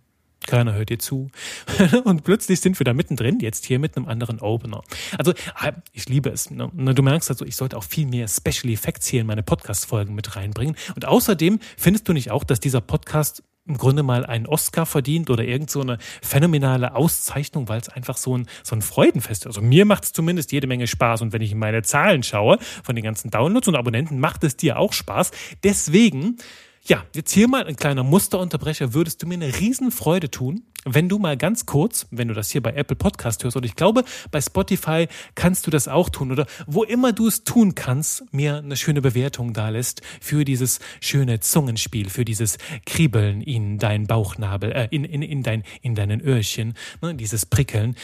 Keiner 0.46 0.72
hört 0.74 0.88
dir 0.88 1.00
zu. 1.00 1.30
und 2.04 2.22
plötzlich 2.22 2.60
sind 2.60 2.78
wir 2.78 2.84
da 2.84 2.94
mittendrin, 2.94 3.40
jetzt 3.40 3.66
hier 3.66 3.80
mit 3.80 3.96
einem 3.96 4.06
anderen 4.06 4.40
Opener. 4.40 4.84
Also, 5.18 5.34
ah, 5.56 5.72
ich 5.92 6.08
liebe 6.08 6.30
es. 6.30 6.50
Ne? 6.50 6.70
Du 6.94 7.02
merkst 7.02 7.28
also, 7.28 7.44
ich 7.44 7.56
sollte 7.56 7.76
auch 7.76 7.82
viel 7.82 8.06
mehr 8.06 8.28
Special 8.28 8.72
Effects 8.72 9.08
hier 9.08 9.20
in 9.20 9.26
meine 9.26 9.42
Podcast-Folgen 9.42 10.14
mit 10.14 10.36
reinbringen. 10.36 10.76
Und 10.94 11.06
außerdem 11.06 11.58
findest 11.76 12.08
du 12.08 12.12
nicht 12.12 12.30
auch, 12.30 12.44
dass 12.44 12.60
dieser 12.60 12.80
Podcast 12.80 13.42
im 13.68 13.76
Grunde 13.76 14.02
mal 14.02 14.24
einen 14.26 14.46
Oscar 14.46 14.86
verdient 14.86 15.30
oder 15.30 15.44
irgend 15.44 15.70
so 15.70 15.80
eine 15.80 15.98
phänomenale 16.22 16.94
Auszeichnung, 16.94 17.68
weil 17.68 17.80
es 17.80 17.88
einfach 17.88 18.16
so 18.16 18.36
ein, 18.36 18.46
so 18.62 18.74
ein 18.74 18.82
Freudenfest 18.82 19.42
ist. 19.42 19.46
Also 19.46 19.60
mir 19.60 19.84
macht 19.84 20.04
es 20.04 20.12
zumindest 20.12 20.52
jede 20.52 20.66
Menge 20.66 20.86
Spaß 20.86 21.22
und 21.22 21.32
wenn 21.32 21.42
ich 21.42 21.52
in 21.52 21.58
meine 21.58 21.82
Zahlen 21.82 22.22
schaue 22.22 22.58
von 22.82 22.94
den 22.94 23.04
ganzen 23.04 23.30
Downloads 23.30 23.68
und 23.68 23.76
Abonnenten, 23.76 24.18
macht 24.18 24.42
es 24.44 24.56
dir 24.56 24.78
auch 24.78 24.92
Spaß. 24.92 25.30
Deswegen 25.62 26.38
Ja, 26.88 27.04
jetzt 27.14 27.32
hier 27.32 27.48
mal 27.48 27.66
ein 27.66 27.76
kleiner 27.76 28.02
Musterunterbrecher. 28.02 28.94
Würdest 28.94 29.22
du 29.22 29.26
mir 29.26 29.34
eine 29.34 29.60
Riesenfreude 29.60 30.30
tun, 30.30 30.62
wenn 30.86 31.10
du 31.10 31.18
mal 31.18 31.36
ganz 31.36 31.66
kurz, 31.66 32.06
wenn 32.10 32.28
du 32.28 32.34
das 32.34 32.50
hier 32.50 32.62
bei 32.62 32.72
Apple 32.72 32.96
Podcast 32.96 33.44
hörst, 33.44 33.58
und 33.58 33.66
ich 33.66 33.76
glaube, 33.76 34.04
bei 34.30 34.40
Spotify 34.40 35.06
kannst 35.34 35.66
du 35.66 35.70
das 35.70 35.86
auch 35.86 36.08
tun 36.08 36.32
oder 36.32 36.46
wo 36.66 36.84
immer 36.84 37.12
du 37.12 37.26
es 37.26 37.44
tun 37.44 37.74
kannst, 37.74 38.24
mir 38.32 38.56
eine 38.56 38.74
schöne 38.74 39.02
Bewertung 39.02 39.52
da 39.52 39.68
lässt 39.68 40.00
für 40.18 40.46
dieses 40.46 40.80
schöne 41.02 41.40
Zungenspiel, 41.40 42.08
für 42.08 42.24
dieses 42.24 42.56
Kribbeln 42.86 43.42
in 43.42 43.76
deinen 43.76 44.06
Bauchnabel, 44.06 44.72
äh, 44.72 44.88
in, 44.90 45.04
in, 45.04 45.20
in, 45.20 45.42
dein, 45.42 45.64
in 45.82 45.94
deinen 45.94 46.22
Öhrchen, 46.22 46.72
ne, 47.02 47.14
dieses 47.14 47.44
Prickeln. 47.44 47.96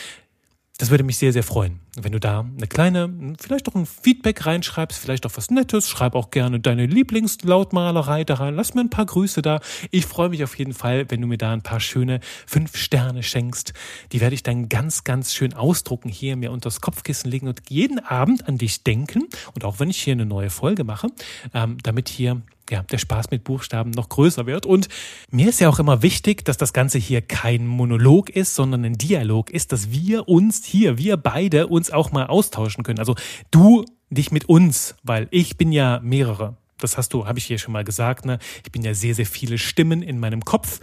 Das 0.77 0.91
würde 0.91 1.05
mich 1.05 1.19
sehr, 1.19 1.33
sehr 1.33 1.45
freuen, 1.45 1.79
wenn 1.97 2.11
du 2.11 2.19
da 2.19 2.41
eine 2.41 2.67
kleine, 2.67 3.37
vielleicht 3.39 3.69
auch 3.69 3.77
ein 3.77 3.87
Feedback 3.87 4.45
reinschreibst, 4.45 4.99
vielleicht 4.99 5.25
auch 5.25 5.31
was 5.37 5.49
Nettes. 5.49 5.89
Schreib 5.89 6.17
auch 6.17 6.33
gerne 6.33 6.59
deine 6.59 6.87
Lieblingslautmalerei 6.87 8.25
da 8.25 8.35
rein. 8.35 8.57
Lass 8.57 8.75
mir 8.75 8.81
ein 8.81 8.91
paar 8.91 9.07
Grüße 9.07 9.41
da. 9.41 9.61
Ich 9.93 10.07
freue 10.07 10.31
mich 10.31 10.43
auf 10.43 10.59
jeden 10.59 10.75
Fall, 10.75 11.09
wenn 11.11 11.21
du 11.21 11.29
mir 11.29 11.39
da 11.39 11.53
ein 11.53 11.63
paar 11.63 11.79
schöne 11.79 12.19
fünf 12.45 12.77
Sterne 12.77 13.23
schenkst. 13.23 13.73
Die 14.11 14.21
werde 14.21 14.35
ich 14.35 14.43
dann 14.43 14.69
ganz, 14.69 15.05
ganz 15.05 15.33
schön 15.33 15.55
ausdrucken, 15.55 16.09
hier 16.09 16.35
mir 16.35 16.51
unter 16.51 16.67
das 16.67 16.81
Kopfkissen 16.81 17.31
legen 17.31 17.47
und 17.47 17.63
jeden 17.69 18.01
Abend 18.01 18.49
an 18.49 18.59
dich 18.59 18.83
denken. 18.83 19.29
Und 19.55 19.65
auch 19.65 19.79
wenn 19.79 19.91
ich 19.91 20.03
hier 20.03 20.15
eine 20.15 20.27
neue 20.27 20.51
Folge 20.51 20.83
mache, 20.83 21.07
ähm, 21.55 21.79
damit 21.85 22.09
hier 22.09 22.43
ja, 22.71 22.83
der 22.83 22.99
Spaß 22.99 23.31
mit 23.31 23.45
Buchstaben 23.45 23.91
noch 23.91 24.09
größer 24.09 24.47
wird. 24.47 24.67
Und 24.67 24.89
mir 25.31 25.49
ist 25.49 25.61
ja 25.61 25.69
auch 25.69 25.79
immer 25.79 26.03
wichtig, 26.03 26.45
dass 26.45 26.57
das 26.57 26.73
Ganze 26.73 26.99
hier 26.99 27.23
kein 27.23 27.67
Monolog 27.67 28.31
ist, 28.31 28.55
sondern 28.55 28.85
ein 28.85 28.99
Dialog 28.99 29.51
ist, 29.51 29.73
dass 29.73 29.91
wir 29.91 30.29
uns 30.29 30.65
hier, 30.65 30.99
wir 30.99 31.17
beide 31.17 31.67
uns 31.67 31.91
auch 31.91 32.13
mal 32.13 32.27
austauschen 32.27 32.85
können. 32.85 32.99
Also 32.99 33.15
du 33.51 33.85
dich 34.11 34.31
mit 34.31 34.49
uns, 34.49 34.95
weil 35.03 35.29
ich 35.31 35.57
bin 35.57 35.73
ja 35.73 36.01
mehrere. 36.03 36.57
Das 36.79 36.99
hast 36.99 37.13
du, 37.13 37.27
habe 37.27 37.39
ich 37.39 37.45
hier 37.45 37.59
schon 37.59 37.73
mal 37.73 37.85
gesagt, 37.85 38.25
ne? 38.25 38.39
Ich 38.65 38.73
bin 38.73 38.83
ja 38.83 38.95
sehr, 38.95 39.15
sehr 39.15 39.27
viele 39.27 39.59
Stimmen 39.59 40.03
in 40.03 40.19
meinem 40.19 40.45
Kopf. 40.45 40.81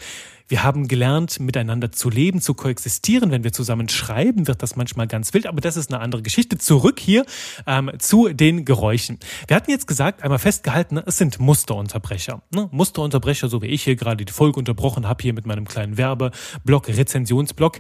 Wir 0.52 0.64
haben 0.64 0.90
gelernt, 0.90 1.40
miteinander 1.40 1.94
zu 1.94 2.10
leben, 2.10 2.42
zu 2.42 2.54
koexistieren. 2.54 3.32
Wenn 3.32 3.46
wir 3.46 3.54
zusammen 3.54 3.88
schreiben, 3.88 4.48
wird 4.50 4.62
das 4.62 4.76
manchmal 4.76 5.08
ganz 5.08 5.34
wild, 5.34 5.48
aber 5.48 5.62
das 5.62 5.78
ist 5.78 5.94
eine 5.94 6.04
andere 6.04 6.24
Geschichte. 6.24 6.58
Zurück 6.58 7.00
hier 7.00 7.26
ähm, 7.66 7.90
zu 8.00 8.28
den 8.28 8.66
Geräuschen. 8.66 9.18
Wir 9.48 9.56
hatten 9.56 9.72
jetzt 9.72 9.88
gesagt, 9.88 10.24
einmal 10.24 10.40
festgehalten, 10.40 10.98
es 11.06 11.16
sind 11.16 11.40
Musterunterbrecher. 11.40 12.42
Ne? 12.54 12.68
Musterunterbrecher, 12.74 13.48
so 13.48 13.62
wie 13.62 13.68
ich 13.68 13.84
hier 13.84 13.96
gerade 13.96 14.26
die 14.26 14.34
Folge 14.34 14.60
unterbrochen 14.60 15.08
habe, 15.08 15.22
hier 15.24 15.32
mit 15.32 15.46
meinem 15.46 15.64
kleinen 15.64 15.96
Werbeblock, 15.96 16.90
Rezensionsblock. 16.90 17.80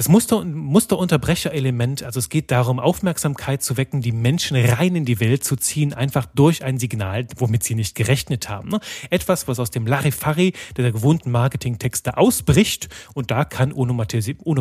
Das 0.00 0.08
Muster, 0.08 0.46
Musterunterbrecher-Element, 0.46 2.04
also 2.04 2.20
es 2.20 2.30
geht 2.30 2.50
darum, 2.50 2.80
Aufmerksamkeit 2.80 3.62
zu 3.62 3.76
wecken, 3.76 4.00
die 4.00 4.12
Menschen 4.12 4.56
rein 4.56 4.96
in 4.96 5.04
die 5.04 5.20
Welt 5.20 5.44
zu 5.44 5.56
ziehen, 5.56 5.92
einfach 5.92 6.24
durch 6.24 6.64
ein 6.64 6.78
Signal, 6.78 7.26
womit 7.36 7.64
sie 7.64 7.74
nicht 7.74 7.96
gerechnet 7.96 8.48
haben. 8.48 8.70
Ne? 8.70 8.80
Etwas, 9.10 9.46
was 9.46 9.60
aus 9.60 9.70
dem 9.70 9.86
Larifari 9.86 10.54
der 10.74 10.90
gewohnten 10.90 11.30
Marketingtexte 11.30 12.16
ausbricht 12.16 12.88
und 13.12 13.30
da 13.30 13.44
kann 13.44 13.74
Onomatopoi, 13.74 14.60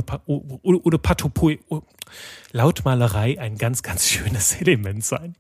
Lautmalerei 2.52 3.40
ein 3.40 3.58
ganz, 3.58 3.82
ganz 3.82 4.10
schönes 4.10 4.56
Element 4.60 5.06
sein. 5.06 5.38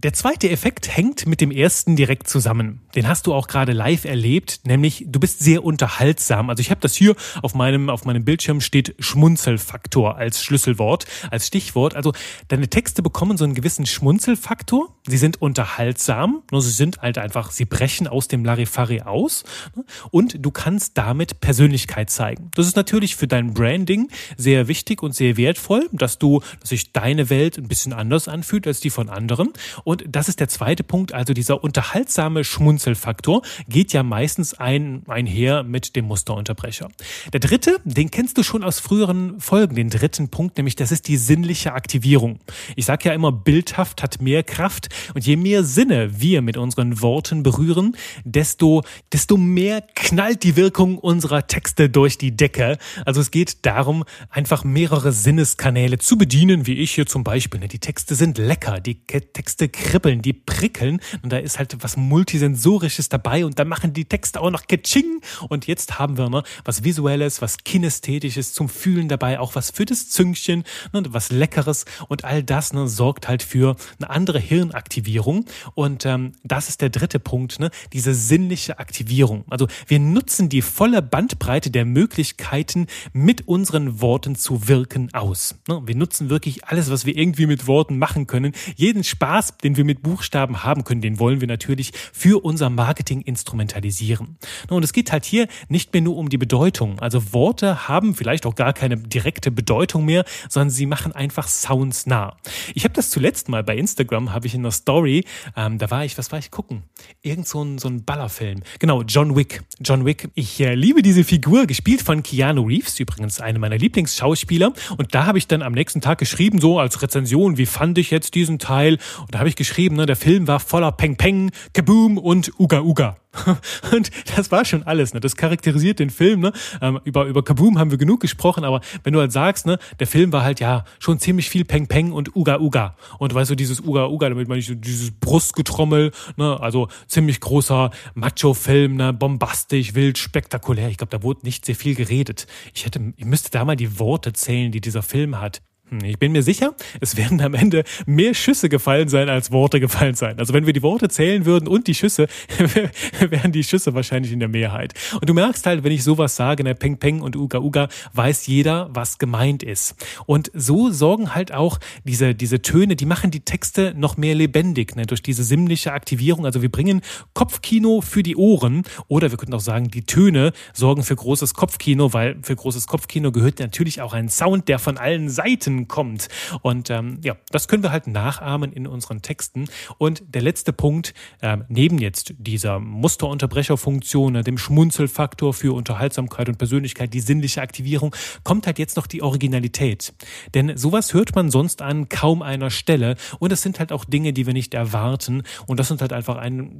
Der 0.00 0.12
zweite 0.12 0.48
Effekt 0.48 0.96
hängt 0.96 1.26
mit 1.26 1.40
dem 1.40 1.50
ersten 1.50 1.96
direkt 1.96 2.28
zusammen. 2.28 2.82
Den 2.94 3.08
hast 3.08 3.26
du 3.26 3.34
auch 3.34 3.48
gerade 3.48 3.72
live 3.72 4.04
erlebt, 4.04 4.60
nämlich 4.62 5.04
du 5.08 5.18
bist 5.18 5.40
sehr 5.40 5.64
unterhaltsam. 5.64 6.50
Also 6.50 6.60
ich 6.60 6.70
habe 6.70 6.80
das 6.80 6.94
hier 6.94 7.16
auf 7.42 7.56
meinem 7.56 7.90
auf 7.90 8.04
meinem 8.04 8.24
Bildschirm 8.24 8.60
steht 8.60 8.94
Schmunzelfaktor 9.00 10.16
als 10.16 10.44
Schlüsselwort, 10.44 11.06
als 11.32 11.48
Stichwort. 11.48 11.96
Also 11.96 12.12
deine 12.46 12.68
Texte 12.68 13.02
bekommen 13.02 13.36
so 13.36 13.42
einen 13.42 13.54
gewissen 13.54 13.86
Schmunzelfaktor. 13.86 14.94
Sie 15.04 15.16
sind 15.16 15.42
unterhaltsam, 15.42 16.44
nur 16.52 16.62
sie 16.62 16.70
sind 16.70 17.02
halt 17.02 17.18
einfach, 17.18 17.50
sie 17.50 17.64
brechen 17.64 18.06
aus 18.06 18.28
dem 18.28 18.44
Larifari 18.44 19.00
aus 19.00 19.42
ne? 19.74 19.84
und 20.12 20.36
du 20.38 20.52
kannst 20.52 20.96
damit 20.96 21.40
Persönlichkeit 21.40 22.08
zeigen. 22.08 22.52
Das 22.54 22.68
ist 22.68 22.76
natürlich 22.76 23.16
für 23.16 23.26
dein 23.26 23.52
Branding 23.52 24.10
sehr 24.36 24.68
wichtig 24.68 25.02
und 25.02 25.16
sehr 25.16 25.36
wertvoll, 25.36 25.88
dass 25.90 26.20
du, 26.20 26.40
dass 26.60 26.68
sich 26.68 26.92
deine 26.92 27.30
Welt 27.30 27.58
ein 27.58 27.66
bisschen 27.66 27.92
anders 27.92 28.28
anfühlt 28.28 28.68
als 28.68 28.78
die 28.78 28.90
von 28.90 29.08
anderen 29.08 29.52
und 29.88 30.04
das 30.06 30.28
ist 30.28 30.38
der 30.38 30.50
zweite 30.50 30.84
Punkt, 30.84 31.14
also 31.14 31.32
dieser 31.32 31.64
unterhaltsame 31.64 32.44
Schmunzelfaktor 32.44 33.40
geht 33.70 33.94
ja 33.94 34.02
meistens 34.02 34.52
ein, 34.52 35.02
einher 35.08 35.62
mit 35.62 35.96
dem 35.96 36.04
Musterunterbrecher. 36.04 36.90
Der 37.32 37.40
dritte, 37.40 37.80
den 37.84 38.10
kennst 38.10 38.36
du 38.36 38.42
schon 38.42 38.62
aus 38.62 38.80
früheren 38.80 39.40
Folgen, 39.40 39.76
den 39.76 39.88
dritten 39.88 40.28
Punkt, 40.28 40.58
nämlich 40.58 40.76
das 40.76 40.92
ist 40.92 41.08
die 41.08 41.16
sinnliche 41.16 41.72
Aktivierung. 41.72 42.38
Ich 42.76 42.84
sage 42.84 43.08
ja 43.08 43.14
immer, 43.14 43.32
bildhaft 43.32 44.02
hat 44.02 44.20
mehr 44.20 44.42
Kraft 44.42 44.90
und 45.14 45.24
je 45.24 45.36
mehr 45.36 45.64
Sinne 45.64 46.20
wir 46.20 46.42
mit 46.42 46.58
unseren 46.58 47.00
Worten 47.00 47.42
berühren, 47.42 47.96
desto, 48.24 48.84
desto 49.10 49.38
mehr 49.38 49.82
knallt 49.94 50.42
die 50.42 50.56
Wirkung 50.56 50.98
unserer 50.98 51.46
Texte 51.46 51.88
durch 51.88 52.18
die 52.18 52.36
Decke. 52.36 52.76
Also 53.06 53.22
es 53.22 53.30
geht 53.30 53.64
darum, 53.64 54.04
einfach 54.28 54.64
mehrere 54.64 55.12
Sinneskanäle 55.12 55.96
zu 55.96 56.18
bedienen, 56.18 56.66
wie 56.66 56.74
ich 56.74 56.90
hier 56.90 57.06
zum 57.06 57.24
Beispiel. 57.24 57.60
Die 57.60 57.78
Texte 57.78 58.14
sind 58.16 58.36
lecker, 58.36 58.80
die 58.80 59.06
Texte 59.06 59.70
kribbeln, 59.78 60.22
die 60.22 60.32
prickeln 60.32 61.00
und 61.22 61.32
da 61.32 61.38
ist 61.38 61.58
halt 61.58 61.76
was 61.80 61.96
Multisensorisches 61.96 63.08
dabei 63.08 63.44
und 63.44 63.58
da 63.58 63.64
machen 63.64 63.92
die 63.92 64.04
Texte 64.04 64.40
auch 64.40 64.50
noch 64.50 64.66
Ketching 64.66 65.20
und 65.48 65.66
jetzt 65.66 65.98
haben 65.98 66.18
wir 66.18 66.28
ne, 66.28 66.42
was 66.64 66.84
Visuelles, 66.84 67.40
was 67.40 67.58
Kinästhetisches 67.58 68.52
zum 68.52 68.68
Fühlen 68.68 69.08
dabei, 69.08 69.38
auch 69.38 69.54
was 69.54 69.70
für 69.70 69.84
das 69.84 70.10
Züngchen, 70.10 70.64
ne, 70.92 71.02
was 71.08 71.30
Leckeres 71.30 71.84
und 72.08 72.24
all 72.24 72.42
das 72.42 72.72
ne, 72.72 72.88
sorgt 72.88 73.28
halt 73.28 73.42
für 73.42 73.76
eine 73.98 74.10
andere 74.10 74.38
Hirnaktivierung 74.38 75.44
und 75.74 76.04
ähm, 76.06 76.32
das 76.42 76.68
ist 76.68 76.80
der 76.80 76.90
dritte 76.90 77.20
Punkt, 77.20 77.60
ne, 77.60 77.70
diese 77.92 78.14
sinnliche 78.14 78.78
Aktivierung. 78.78 79.44
Also 79.48 79.68
wir 79.86 80.00
nutzen 80.00 80.48
die 80.48 80.62
volle 80.62 81.02
Bandbreite 81.02 81.70
der 81.70 81.84
Möglichkeiten 81.84 82.86
mit 83.12 83.46
unseren 83.46 84.00
Worten 84.00 84.34
zu 84.34 84.68
wirken 84.68 85.14
aus. 85.14 85.54
Ne? 85.68 85.82
Wir 85.86 85.94
nutzen 85.94 86.30
wirklich 86.30 86.64
alles, 86.64 86.90
was 86.90 87.06
wir 87.06 87.16
irgendwie 87.16 87.46
mit 87.46 87.66
Worten 87.66 87.98
machen 87.98 88.26
können, 88.26 88.52
jeden 88.76 89.04
Spaß, 89.04 89.57
den 89.62 89.76
wir 89.76 89.84
mit 89.84 90.02
Buchstaben 90.02 90.62
haben 90.64 90.84
können, 90.84 91.00
den 91.00 91.18
wollen 91.18 91.40
wir 91.40 91.48
natürlich 91.48 91.92
für 92.12 92.44
unser 92.44 92.70
Marketing 92.70 93.20
instrumentalisieren. 93.22 94.38
Und 94.68 94.82
es 94.82 94.92
geht 94.92 95.12
halt 95.12 95.24
hier 95.24 95.48
nicht 95.68 95.92
mehr 95.92 96.02
nur 96.02 96.16
um 96.16 96.28
die 96.28 96.38
Bedeutung. 96.38 96.98
Also 97.00 97.32
Worte 97.32 97.88
haben 97.88 98.14
vielleicht 98.14 98.46
auch 98.46 98.54
gar 98.54 98.72
keine 98.72 98.96
direkte 98.96 99.50
Bedeutung 99.50 100.04
mehr, 100.04 100.24
sondern 100.48 100.70
sie 100.70 100.86
machen 100.86 101.12
einfach 101.12 101.48
Sounds 101.48 102.06
nah. 102.06 102.36
Ich 102.74 102.84
habe 102.84 102.94
das 102.94 103.10
zuletzt 103.10 103.48
mal 103.48 103.62
bei 103.62 103.76
Instagram, 103.76 104.32
habe 104.32 104.46
ich 104.46 104.54
in 104.54 104.60
einer 104.60 104.70
Story, 104.70 105.24
ähm, 105.56 105.78
da 105.78 105.90
war 105.90 106.04
ich, 106.04 106.18
was 106.18 106.32
war 106.32 106.38
ich 106.38 106.50
gucken? 106.50 106.82
Irgend 107.22 107.46
so 107.46 107.62
ein, 107.62 107.78
so 107.78 107.88
ein 107.88 108.04
Ballerfilm. 108.04 108.62
Genau, 108.78 109.02
John 109.02 109.36
Wick. 109.36 109.62
John 109.80 110.04
Wick. 110.04 110.28
Ich 110.34 110.60
äh, 110.60 110.74
liebe 110.74 111.02
diese 111.02 111.24
Figur, 111.24 111.66
gespielt 111.66 112.02
von 112.02 112.22
Keanu 112.22 112.62
Reeves, 112.62 112.98
übrigens 113.00 113.40
eine 113.40 113.58
meiner 113.58 113.78
Lieblingsschauspieler. 113.78 114.72
Und 114.96 115.14
da 115.14 115.26
habe 115.26 115.38
ich 115.38 115.46
dann 115.46 115.62
am 115.62 115.72
nächsten 115.72 116.00
Tag 116.00 116.18
geschrieben, 116.18 116.60
so 116.60 116.78
als 116.78 117.02
Rezension, 117.02 117.58
wie 117.58 117.66
fand 117.66 117.98
ich 117.98 118.10
jetzt 118.10 118.34
diesen 118.34 118.58
Teil? 118.58 118.98
Und 119.20 119.34
da 119.34 119.38
habe 119.40 119.47
ich 119.48 119.56
geschrieben, 119.56 119.96
ne, 119.96 120.06
der 120.06 120.16
Film 120.16 120.46
war 120.46 120.60
voller 120.60 120.92
Peng 120.92 121.16
Peng, 121.16 121.50
Kaboom 121.72 122.18
und 122.18 122.58
Uga 122.58 122.80
Uga. 122.80 123.16
Und 123.92 124.10
das 124.36 124.50
war 124.50 124.64
schon 124.64 124.82
alles, 124.84 125.14
ne? 125.14 125.20
Das 125.20 125.36
charakterisiert 125.36 125.98
den 125.98 126.10
Film, 126.10 126.40
ne? 126.40 126.52
Ähm, 126.80 126.98
über, 127.04 127.26
über 127.26 127.44
Kaboom 127.44 127.78
haben 127.78 127.90
wir 127.90 127.98
genug 127.98 128.20
gesprochen, 128.20 128.64
aber 128.64 128.80
wenn 129.04 129.12
du 129.12 129.20
halt 129.20 129.32
sagst, 129.32 129.66
ne, 129.66 129.78
der 130.00 130.06
Film 130.06 130.32
war 130.32 130.42
halt 130.42 130.60
ja 130.60 130.84
schon 130.98 131.18
ziemlich 131.18 131.50
viel 131.50 131.64
Peng 131.64 131.86
Peng 131.86 132.12
und 132.12 132.34
Uga 132.34 132.58
Uga. 132.58 132.96
Und 133.18 133.34
weißt 133.34 133.50
du, 133.50 133.54
dieses 133.54 133.80
Uga 133.80 134.08
Uga, 134.08 134.28
damit 134.30 134.48
meine 134.48 134.60
ich 134.60 134.66
so 134.66 134.74
dieses 134.74 135.10
Brustgetrommel, 135.10 136.12
ne? 136.36 136.58
Also 136.60 136.88
ziemlich 137.06 137.40
großer 137.40 137.90
Macho-Film, 138.14 138.96
ne? 138.96 139.12
Bombastisch, 139.12 139.94
wild, 139.94 140.18
spektakulär. 140.18 140.88
Ich 140.88 140.96
glaube, 140.96 141.16
da 141.16 141.22
wurde 141.22 141.40
nicht 141.44 141.66
sehr 141.66 141.76
viel 141.76 141.94
geredet. 141.94 142.46
Ich 142.74 142.86
hätte, 142.86 143.12
ich 143.16 143.24
müsste 143.24 143.50
da 143.50 143.64
mal 143.64 143.76
die 143.76 143.98
Worte 143.98 144.32
zählen, 144.32 144.72
die 144.72 144.80
dieser 144.80 145.02
Film 145.02 145.40
hat. 145.40 145.60
Hm, 145.90 146.04
ich 146.04 146.18
bin 146.18 146.32
mir 146.32 146.42
sicher, 146.42 146.74
es 147.00 147.16
werden 147.16 147.40
am 147.40 147.54
Ende 147.54 147.84
mehr 148.06 148.34
Schüsse 148.34 148.68
gefallen 148.68 149.08
sein, 149.08 149.28
als 149.28 149.50
Worte 149.52 149.80
gefallen 149.80 150.14
sein. 150.14 150.38
Also 150.38 150.52
wenn 150.52 150.66
wir 150.66 150.72
die 150.72 150.82
Worte 150.82 151.08
zählen 151.08 151.46
würden 151.46 151.68
und 151.68 151.86
die 151.86 151.94
Schüsse, 151.94 152.26
wären 153.20 153.52
die 153.52 153.64
Schüsse 153.64 153.94
wahrscheinlich 153.94 154.32
in 154.32 154.40
der 154.40 154.48
Mehrheit. 154.48 154.94
Und 155.14 155.28
du 155.28 155.34
merkst 155.34 155.66
halt, 155.66 155.84
wenn 155.84 155.92
ich 155.92 156.04
sowas 156.04 156.36
sage, 156.36 156.64
ne, 156.64 156.74
Peng 156.74 156.98
Peng 156.98 157.20
und 157.20 157.36
Uga 157.36 157.58
Uga, 157.58 157.88
weiß 158.12 158.46
jeder, 158.46 158.88
was 158.92 159.18
gemeint 159.18 159.62
ist. 159.62 159.94
Und 160.26 160.50
so 160.54 160.90
sorgen 160.90 161.34
halt 161.34 161.52
auch 161.52 161.78
diese, 162.04 162.34
diese 162.34 162.60
Töne, 162.60 162.96
die 162.96 163.06
machen 163.06 163.30
die 163.30 163.40
Texte 163.40 163.94
noch 163.96 164.16
mehr 164.16 164.34
lebendig, 164.34 164.94
ne, 164.96 165.06
durch 165.06 165.22
diese 165.22 165.44
sinnliche 165.44 165.92
Aktivierung. 165.92 166.44
Also 166.44 166.62
wir 166.62 166.70
bringen 166.70 167.00
Kopfkino 167.32 168.00
für 168.00 168.22
die 168.22 168.36
Ohren 168.36 168.82
oder 169.08 169.30
wir 169.30 169.38
könnten 169.38 169.54
auch 169.54 169.60
sagen, 169.60 169.88
die 169.88 170.02
Töne 170.02 170.52
sorgen 170.74 171.02
für 171.02 171.16
großes 171.16 171.54
Kopfkino, 171.54 172.12
weil 172.12 172.36
für 172.42 172.56
großes 172.56 172.86
Kopfkino 172.86 173.32
gehört 173.32 173.58
natürlich 173.60 174.02
auch 174.02 174.12
ein 174.12 174.28
Sound, 174.28 174.68
der 174.68 174.78
von 174.78 174.98
allen 174.98 175.30
Seiten 175.30 175.77
kommt. 175.86 176.28
Und 176.62 176.90
ähm, 176.90 177.18
ja, 177.22 177.36
das 177.50 177.68
können 177.68 177.82
wir 177.82 177.92
halt 177.92 178.08
nachahmen 178.08 178.72
in 178.72 178.86
unseren 178.86 179.22
Texten. 179.22 179.68
Und 179.98 180.22
der 180.26 180.42
letzte 180.42 180.72
Punkt, 180.72 181.14
ähm, 181.42 181.64
neben 181.68 181.98
jetzt 181.98 182.34
dieser 182.38 182.80
Musterunterbrecherfunktion, 182.80 184.36
äh, 184.36 184.42
dem 184.42 184.58
Schmunzelfaktor 184.58 185.54
für 185.54 185.74
Unterhaltsamkeit 185.74 186.48
und 186.48 186.58
Persönlichkeit, 186.58 187.14
die 187.14 187.20
sinnliche 187.20 187.62
Aktivierung, 187.62 188.16
kommt 188.42 188.66
halt 188.66 188.78
jetzt 188.78 188.96
noch 188.96 189.06
die 189.06 189.22
Originalität. 189.22 190.14
Denn 190.54 190.76
sowas 190.76 191.14
hört 191.14 191.36
man 191.36 191.50
sonst 191.50 191.82
an 191.82 192.08
kaum 192.08 192.42
einer 192.42 192.70
Stelle. 192.70 193.16
Und 193.38 193.52
es 193.52 193.62
sind 193.62 193.78
halt 193.78 193.92
auch 193.92 194.04
Dinge, 194.04 194.32
die 194.32 194.46
wir 194.46 194.54
nicht 194.54 194.74
erwarten. 194.74 195.42
Und 195.66 195.78
das 195.78 195.88
sind 195.88 196.00
halt 196.00 196.12
einfach 196.12 196.36
ein 196.36 196.78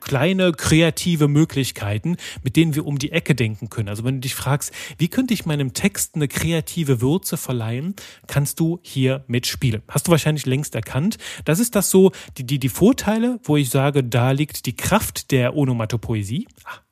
kleine 0.00 0.52
kreative 0.52 1.28
Möglichkeiten, 1.28 2.16
mit 2.42 2.56
denen 2.56 2.74
wir 2.74 2.86
um 2.86 2.98
die 2.98 3.12
Ecke 3.12 3.34
denken 3.34 3.70
können. 3.70 3.88
Also 3.88 4.04
wenn 4.04 4.16
du 4.16 4.20
dich 4.20 4.34
fragst, 4.34 4.72
wie 4.98 5.08
könnte 5.08 5.34
ich 5.34 5.46
meinem 5.46 5.72
Text 5.72 6.14
eine 6.14 6.28
kreative 6.28 7.00
Würze 7.00 7.36
verleihen, 7.36 7.94
kannst 8.28 8.60
du 8.60 8.78
hier 8.82 9.24
mitspielen. 9.26 9.82
Hast 9.88 10.06
du 10.06 10.10
wahrscheinlich 10.12 10.46
längst 10.46 10.74
erkannt. 10.74 11.18
Das 11.44 11.58
ist 11.58 11.74
das 11.74 11.90
so, 11.90 12.12
die, 12.36 12.44
die, 12.44 12.58
die 12.58 12.68
Vorteile, 12.68 13.40
wo 13.42 13.56
ich 13.56 13.70
sage, 13.70 14.04
da 14.04 14.30
liegt 14.30 14.66
die 14.66 14.76
Kraft 14.76 15.30
der 15.30 15.56
Onomatopoesie. 15.56 16.46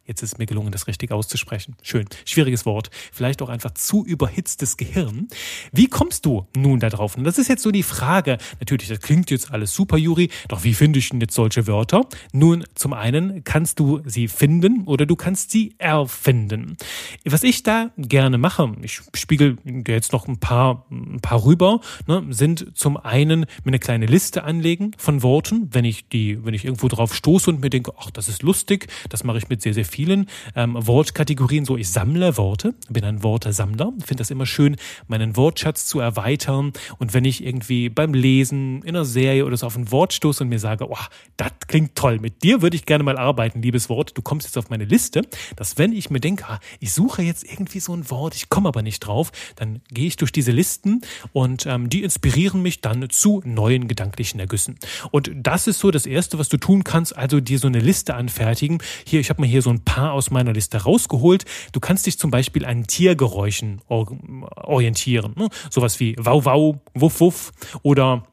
Jetzt 0.06 0.22
ist 0.22 0.38
mir 0.38 0.46
gelungen, 0.46 0.70
das 0.70 0.86
richtig 0.86 1.10
auszusprechen. 1.10 1.74
Schön. 1.82 2.06
Schwieriges 2.24 2.64
Wort. 2.64 2.90
Vielleicht 3.12 3.42
auch 3.42 3.48
einfach 3.48 3.72
zu 3.72 4.04
überhitztes 4.04 4.76
Gehirn. 4.76 5.26
Wie 5.72 5.88
kommst 5.88 6.24
du 6.26 6.46
nun 6.56 6.78
da 6.78 6.90
drauf? 6.90 7.16
Und 7.16 7.24
das 7.24 7.38
ist 7.38 7.48
jetzt 7.48 7.62
so 7.62 7.72
die 7.72 7.82
Frage. 7.82 8.38
Natürlich, 8.60 8.88
das 8.88 9.00
klingt 9.00 9.32
jetzt 9.32 9.50
alles 9.50 9.74
super, 9.74 9.96
Juri. 9.96 10.30
Doch 10.46 10.62
wie 10.62 10.74
finde 10.74 11.00
ich 11.00 11.08
denn 11.08 11.20
jetzt 11.20 11.34
solche 11.34 11.66
Wörter? 11.66 12.06
Nun, 12.32 12.64
zum 12.74 12.92
einen 12.92 13.42
kannst 13.42 13.80
du 13.80 14.00
sie 14.04 14.28
finden 14.28 14.84
oder 14.84 15.06
du 15.06 15.16
kannst 15.16 15.50
sie 15.50 15.74
erfinden. 15.78 16.76
Was 17.24 17.42
ich 17.42 17.64
da 17.64 17.90
gerne 17.96 18.38
mache, 18.38 18.76
ich 18.82 19.00
spiegel 19.14 19.58
jetzt 19.88 20.12
noch 20.12 20.28
ein 20.28 20.38
paar, 20.38 20.86
ein 20.90 21.20
paar 21.20 21.44
rüber, 21.44 21.80
ne, 22.06 22.24
sind 22.30 22.76
zum 22.78 22.96
einen 22.96 23.40
mir 23.40 23.46
eine 23.66 23.78
kleine 23.80 24.06
Liste 24.06 24.44
anlegen 24.44 24.92
von 24.98 25.24
Worten, 25.24 25.68
wenn 25.72 25.84
ich 25.84 26.08
die, 26.08 26.44
wenn 26.44 26.54
ich 26.54 26.64
irgendwo 26.64 26.86
drauf 26.86 27.12
stoße 27.12 27.50
und 27.50 27.60
mir 27.60 27.70
denke, 27.70 27.92
ach, 27.98 28.12
das 28.12 28.28
ist 28.28 28.44
lustig, 28.44 28.86
das 29.08 29.24
mache 29.24 29.38
ich 29.38 29.48
mit 29.48 29.62
sehr, 29.62 29.74
sehr 29.74 29.84
viel 29.84 29.95
vielen 29.96 30.26
ähm, 30.54 30.76
Wortkategorien 30.78 31.64
so, 31.64 31.78
ich 31.78 31.88
sammle 31.88 32.36
Worte, 32.36 32.74
bin 32.90 33.02
ein 33.02 33.22
Wortesammler, 33.22 33.94
finde 34.04 34.20
das 34.20 34.30
immer 34.30 34.44
schön, 34.44 34.76
meinen 35.08 35.36
Wortschatz 35.36 35.86
zu 35.86 36.00
erweitern. 36.00 36.74
Und 36.98 37.14
wenn 37.14 37.24
ich 37.24 37.42
irgendwie 37.42 37.88
beim 37.88 38.12
Lesen 38.12 38.82
in 38.82 38.90
einer 38.90 39.06
Serie 39.06 39.46
oder 39.46 39.56
so 39.56 39.66
auf 39.66 39.74
ein 39.74 39.90
Wort 39.90 40.12
stoße 40.12 40.44
und 40.44 40.50
mir 40.50 40.58
sage, 40.58 40.86
oh, 40.90 40.98
das 41.38 41.50
klingt 41.66 41.94
toll, 41.94 42.18
mit 42.20 42.42
dir 42.42 42.60
würde 42.60 42.76
ich 42.76 42.84
gerne 42.84 43.04
mal 43.04 43.16
arbeiten, 43.16 43.62
liebes 43.62 43.88
Wort, 43.88 44.12
du 44.18 44.20
kommst 44.20 44.46
jetzt 44.46 44.58
auf 44.58 44.68
meine 44.68 44.84
Liste, 44.84 45.22
dass 45.56 45.78
wenn 45.78 45.92
ich 45.92 46.10
mir 46.10 46.20
denke, 46.20 46.44
ah, 46.46 46.60
ich 46.78 46.92
suche 46.92 47.22
jetzt 47.22 47.50
irgendwie 47.50 47.80
so 47.80 47.94
ein 47.94 48.10
Wort, 48.10 48.34
ich 48.34 48.50
komme 48.50 48.68
aber 48.68 48.82
nicht 48.82 49.00
drauf, 49.00 49.32
dann 49.54 49.80
gehe 49.88 50.08
ich 50.08 50.16
durch 50.16 50.30
diese 50.30 50.50
Listen 50.50 51.00
und 51.32 51.64
ähm, 51.64 51.88
die 51.88 52.02
inspirieren 52.02 52.60
mich 52.60 52.82
dann 52.82 53.08
zu 53.08 53.40
neuen 53.46 53.88
gedanklichen 53.88 54.40
Ergüssen. 54.40 54.78
Und 55.10 55.30
das 55.34 55.66
ist 55.66 55.78
so 55.78 55.90
das 55.90 56.04
Erste, 56.04 56.38
was 56.38 56.50
du 56.50 56.58
tun 56.58 56.84
kannst, 56.84 57.16
also 57.16 57.40
dir 57.40 57.58
so 57.58 57.66
eine 57.66 57.80
Liste 57.80 58.14
anfertigen. 58.14 58.82
Hier, 59.06 59.20
ich 59.20 59.30
habe 59.30 59.40
mir 59.40 59.46
hier 59.46 59.62
so 59.62 59.70
ein 59.70 59.85
paar 59.86 60.12
aus 60.12 60.30
meiner 60.30 60.52
Liste 60.52 60.82
rausgeholt. 60.82 61.46
Du 61.72 61.80
kannst 61.80 62.04
dich 62.04 62.18
zum 62.18 62.30
Beispiel 62.30 62.66
an 62.66 62.86
Tiergeräuschen 62.86 63.80
orientieren. 63.88 65.32
Ne? 65.36 65.48
Sowas 65.70 65.98
wie 65.98 66.14
Wow, 66.18 66.44
wow, 66.44 66.76
Wuff, 66.92 67.20
Wuff 67.20 67.52
oder 67.82 68.26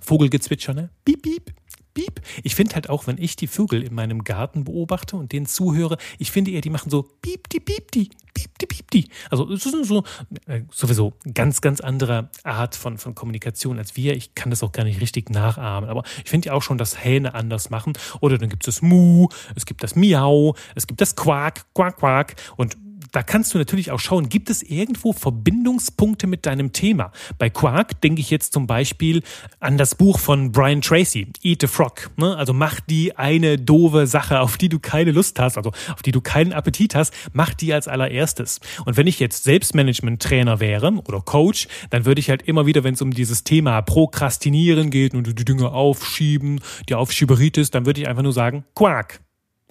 Vogelgezwitscher, 0.00 0.74
ne? 0.74 0.90
Piep, 1.06 1.22
piep, 1.22 1.52
piep. 1.94 2.20
Ich 2.42 2.54
finde 2.54 2.74
halt 2.74 2.88
auch, 2.88 3.06
wenn 3.06 3.18
ich 3.18 3.36
die 3.36 3.46
Vögel 3.46 3.82
in 3.82 3.94
meinem 3.94 4.24
Garten 4.24 4.64
beobachte 4.64 5.16
und 5.16 5.32
denen 5.32 5.46
zuhöre, 5.46 5.96
ich 6.18 6.30
finde 6.30 6.50
eher, 6.50 6.60
die 6.60 6.70
machen 6.70 6.90
so 6.90 7.02
piep, 7.22 7.48
die, 7.48 7.60
piep, 7.60 7.90
die, 7.92 8.10
piep, 8.34 8.58
die, 8.58 8.66
piep, 8.66 8.90
die. 8.90 9.08
Also 9.30 9.50
es 9.50 9.66
ist 9.66 9.86
so 9.86 10.04
äh, 10.46 10.62
sowieso 10.70 11.14
ganz, 11.34 11.60
ganz 11.60 11.80
andere 11.80 12.30
Art 12.44 12.74
von, 12.74 12.98
von 12.98 13.14
Kommunikation 13.14 13.78
als 13.78 13.96
wir. 13.96 14.14
Ich 14.16 14.34
kann 14.34 14.50
das 14.50 14.62
auch 14.62 14.72
gar 14.72 14.84
nicht 14.84 15.00
richtig 15.00 15.30
nachahmen. 15.30 15.88
Aber 15.88 16.04
ich 16.24 16.30
finde 16.30 16.48
ja 16.48 16.52
auch 16.54 16.62
schon, 16.62 16.78
dass 16.78 17.02
Hähne 17.02 17.34
anders 17.34 17.70
machen. 17.70 17.94
Oder 18.20 18.38
dann 18.38 18.48
gibt 18.48 18.66
es 18.66 18.74
das 18.76 18.82
Mu, 18.82 19.28
es 19.54 19.66
gibt 19.66 19.82
das 19.82 19.96
Miau, 19.96 20.54
es 20.74 20.86
gibt 20.86 21.00
das 21.00 21.16
Quack, 21.16 21.66
Quack, 21.74 21.96
Quack. 21.98 22.36
Und 22.56 22.76
da 23.12 23.22
kannst 23.22 23.54
du 23.54 23.58
natürlich 23.58 23.90
auch 23.90 24.00
schauen, 24.00 24.28
gibt 24.28 24.50
es 24.50 24.62
irgendwo 24.62 25.12
Verbindungspunkte 25.12 26.26
mit 26.26 26.46
deinem 26.46 26.72
Thema? 26.72 27.12
Bei 27.38 27.50
Quark 27.50 28.00
denke 28.00 28.20
ich 28.20 28.30
jetzt 28.30 28.52
zum 28.52 28.66
Beispiel 28.66 29.22
an 29.58 29.78
das 29.78 29.94
Buch 29.94 30.18
von 30.18 30.52
Brian 30.52 30.80
Tracy, 30.80 31.28
Eat 31.42 31.64
a 31.64 31.66
Frog. 31.66 32.10
Ne? 32.16 32.36
Also 32.36 32.52
mach 32.52 32.80
die 32.80 33.16
eine 33.16 33.58
doofe 33.58 34.06
Sache, 34.06 34.40
auf 34.40 34.58
die 34.58 34.68
du 34.68 34.78
keine 34.78 35.12
Lust 35.12 35.38
hast, 35.38 35.56
also 35.56 35.70
auf 35.70 36.02
die 36.04 36.12
du 36.12 36.20
keinen 36.20 36.52
Appetit 36.52 36.94
hast, 36.94 37.12
mach 37.32 37.54
die 37.54 37.72
als 37.72 37.88
allererstes. 37.88 38.60
Und 38.84 38.96
wenn 38.96 39.06
ich 39.06 39.18
jetzt 39.20 39.44
Selbstmanagement-Trainer 39.44 40.60
wäre 40.60 40.92
oder 41.06 41.20
Coach, 41.20 41.68
dann 41.90 42.04
würde 42.04 42.20
ich 42.20 42.30
halt 42.30 42.42
immer 42.42 42.66
wieder, 42.66 42.84
wenn 42.84 42.94
es 42.94 43.02
um 43.02 43.12
dieses 43.12 43.44
Thema 43.44 43.82
Prokrastinieren 43.82 44.90
geht 44.90 45.14
und 45.14 45.26
die 45.26 45.44
Dinge 45.44 45.70
aufschieben, 45.70 46.60
die 46.88 46.94
Aufschieberitis, 46.94 47.70
dann 47.70 47.86
würde 47.86 48.00
ich 48.00 48.08
einfach 48.08 48.22
nur 48.22 48.32
sagen, 48.32 48.64
Quark. 48.74 49.20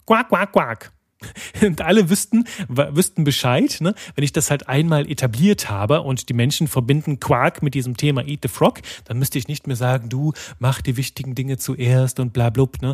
Quack, 0.05 0.29
quack, 0.29 0.51
quack. 0.51 0.98
Und 1.61 1.81
alle 1.81 2.09
wüssten, 2.09 2.45
wüssten 2.67 3.23
Bescheid, 3.23 3.77
ne? 3.81 3.93
wenn 4.15 4.23
ich 4.23 4.31
das 4.31 4.49
halt 4.49 4.67
einmal 4.69 5.09
etabliert 5.09 5.69
habe 5.69 6.01
und 6.01 6.29
die 6.29 6.33
Menschen 6.33 6.67
verbinden 6.67 7.19
Quark 7.19 7.61
mit 7.61 7.73
diesem 7.73 7.97
Thema 7.97 8.25
Eat 8.25 8.39
the 8.43 8.47
Frog, 8.47 8.79
dann 9.05 9.19
müsste 9.19 9.37
ich 9.37 9.47
nicht 9.47 9.67
mehr 9.67 9.75
sagen, 9.75 10.09
du 10.09 10.33
mach 10.59 10.81
die 10.81 10.97
wichtigen 10.97 11.35
Dinge 11.35 11.57
zuerst 11.57 12.19
und 12.19 12.33
bla 12.33 12.49
blub. 12.49 12.81
Ne? 12.81 12.93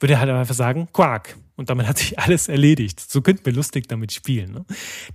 Würde 0.00 0.18
halt 0.18 0.30
einfach 0.30 0.54
sagen, 0.54 0.88
Quark. 0.92 1.36
Und 1.56 1.70
damit 1.70 1.86
hat 1.86 1.96
sich 1.98 2.18
alles 2.18 2.48
erledigt. 2.48 3.00
So 3.00 3.22
könnten 3.22 3.46
wir 3.46 3.52
lustig 3.52 3.88
damit 3.88 4.12
spielen. 4.12 4.52
Ne? 4.52 4.64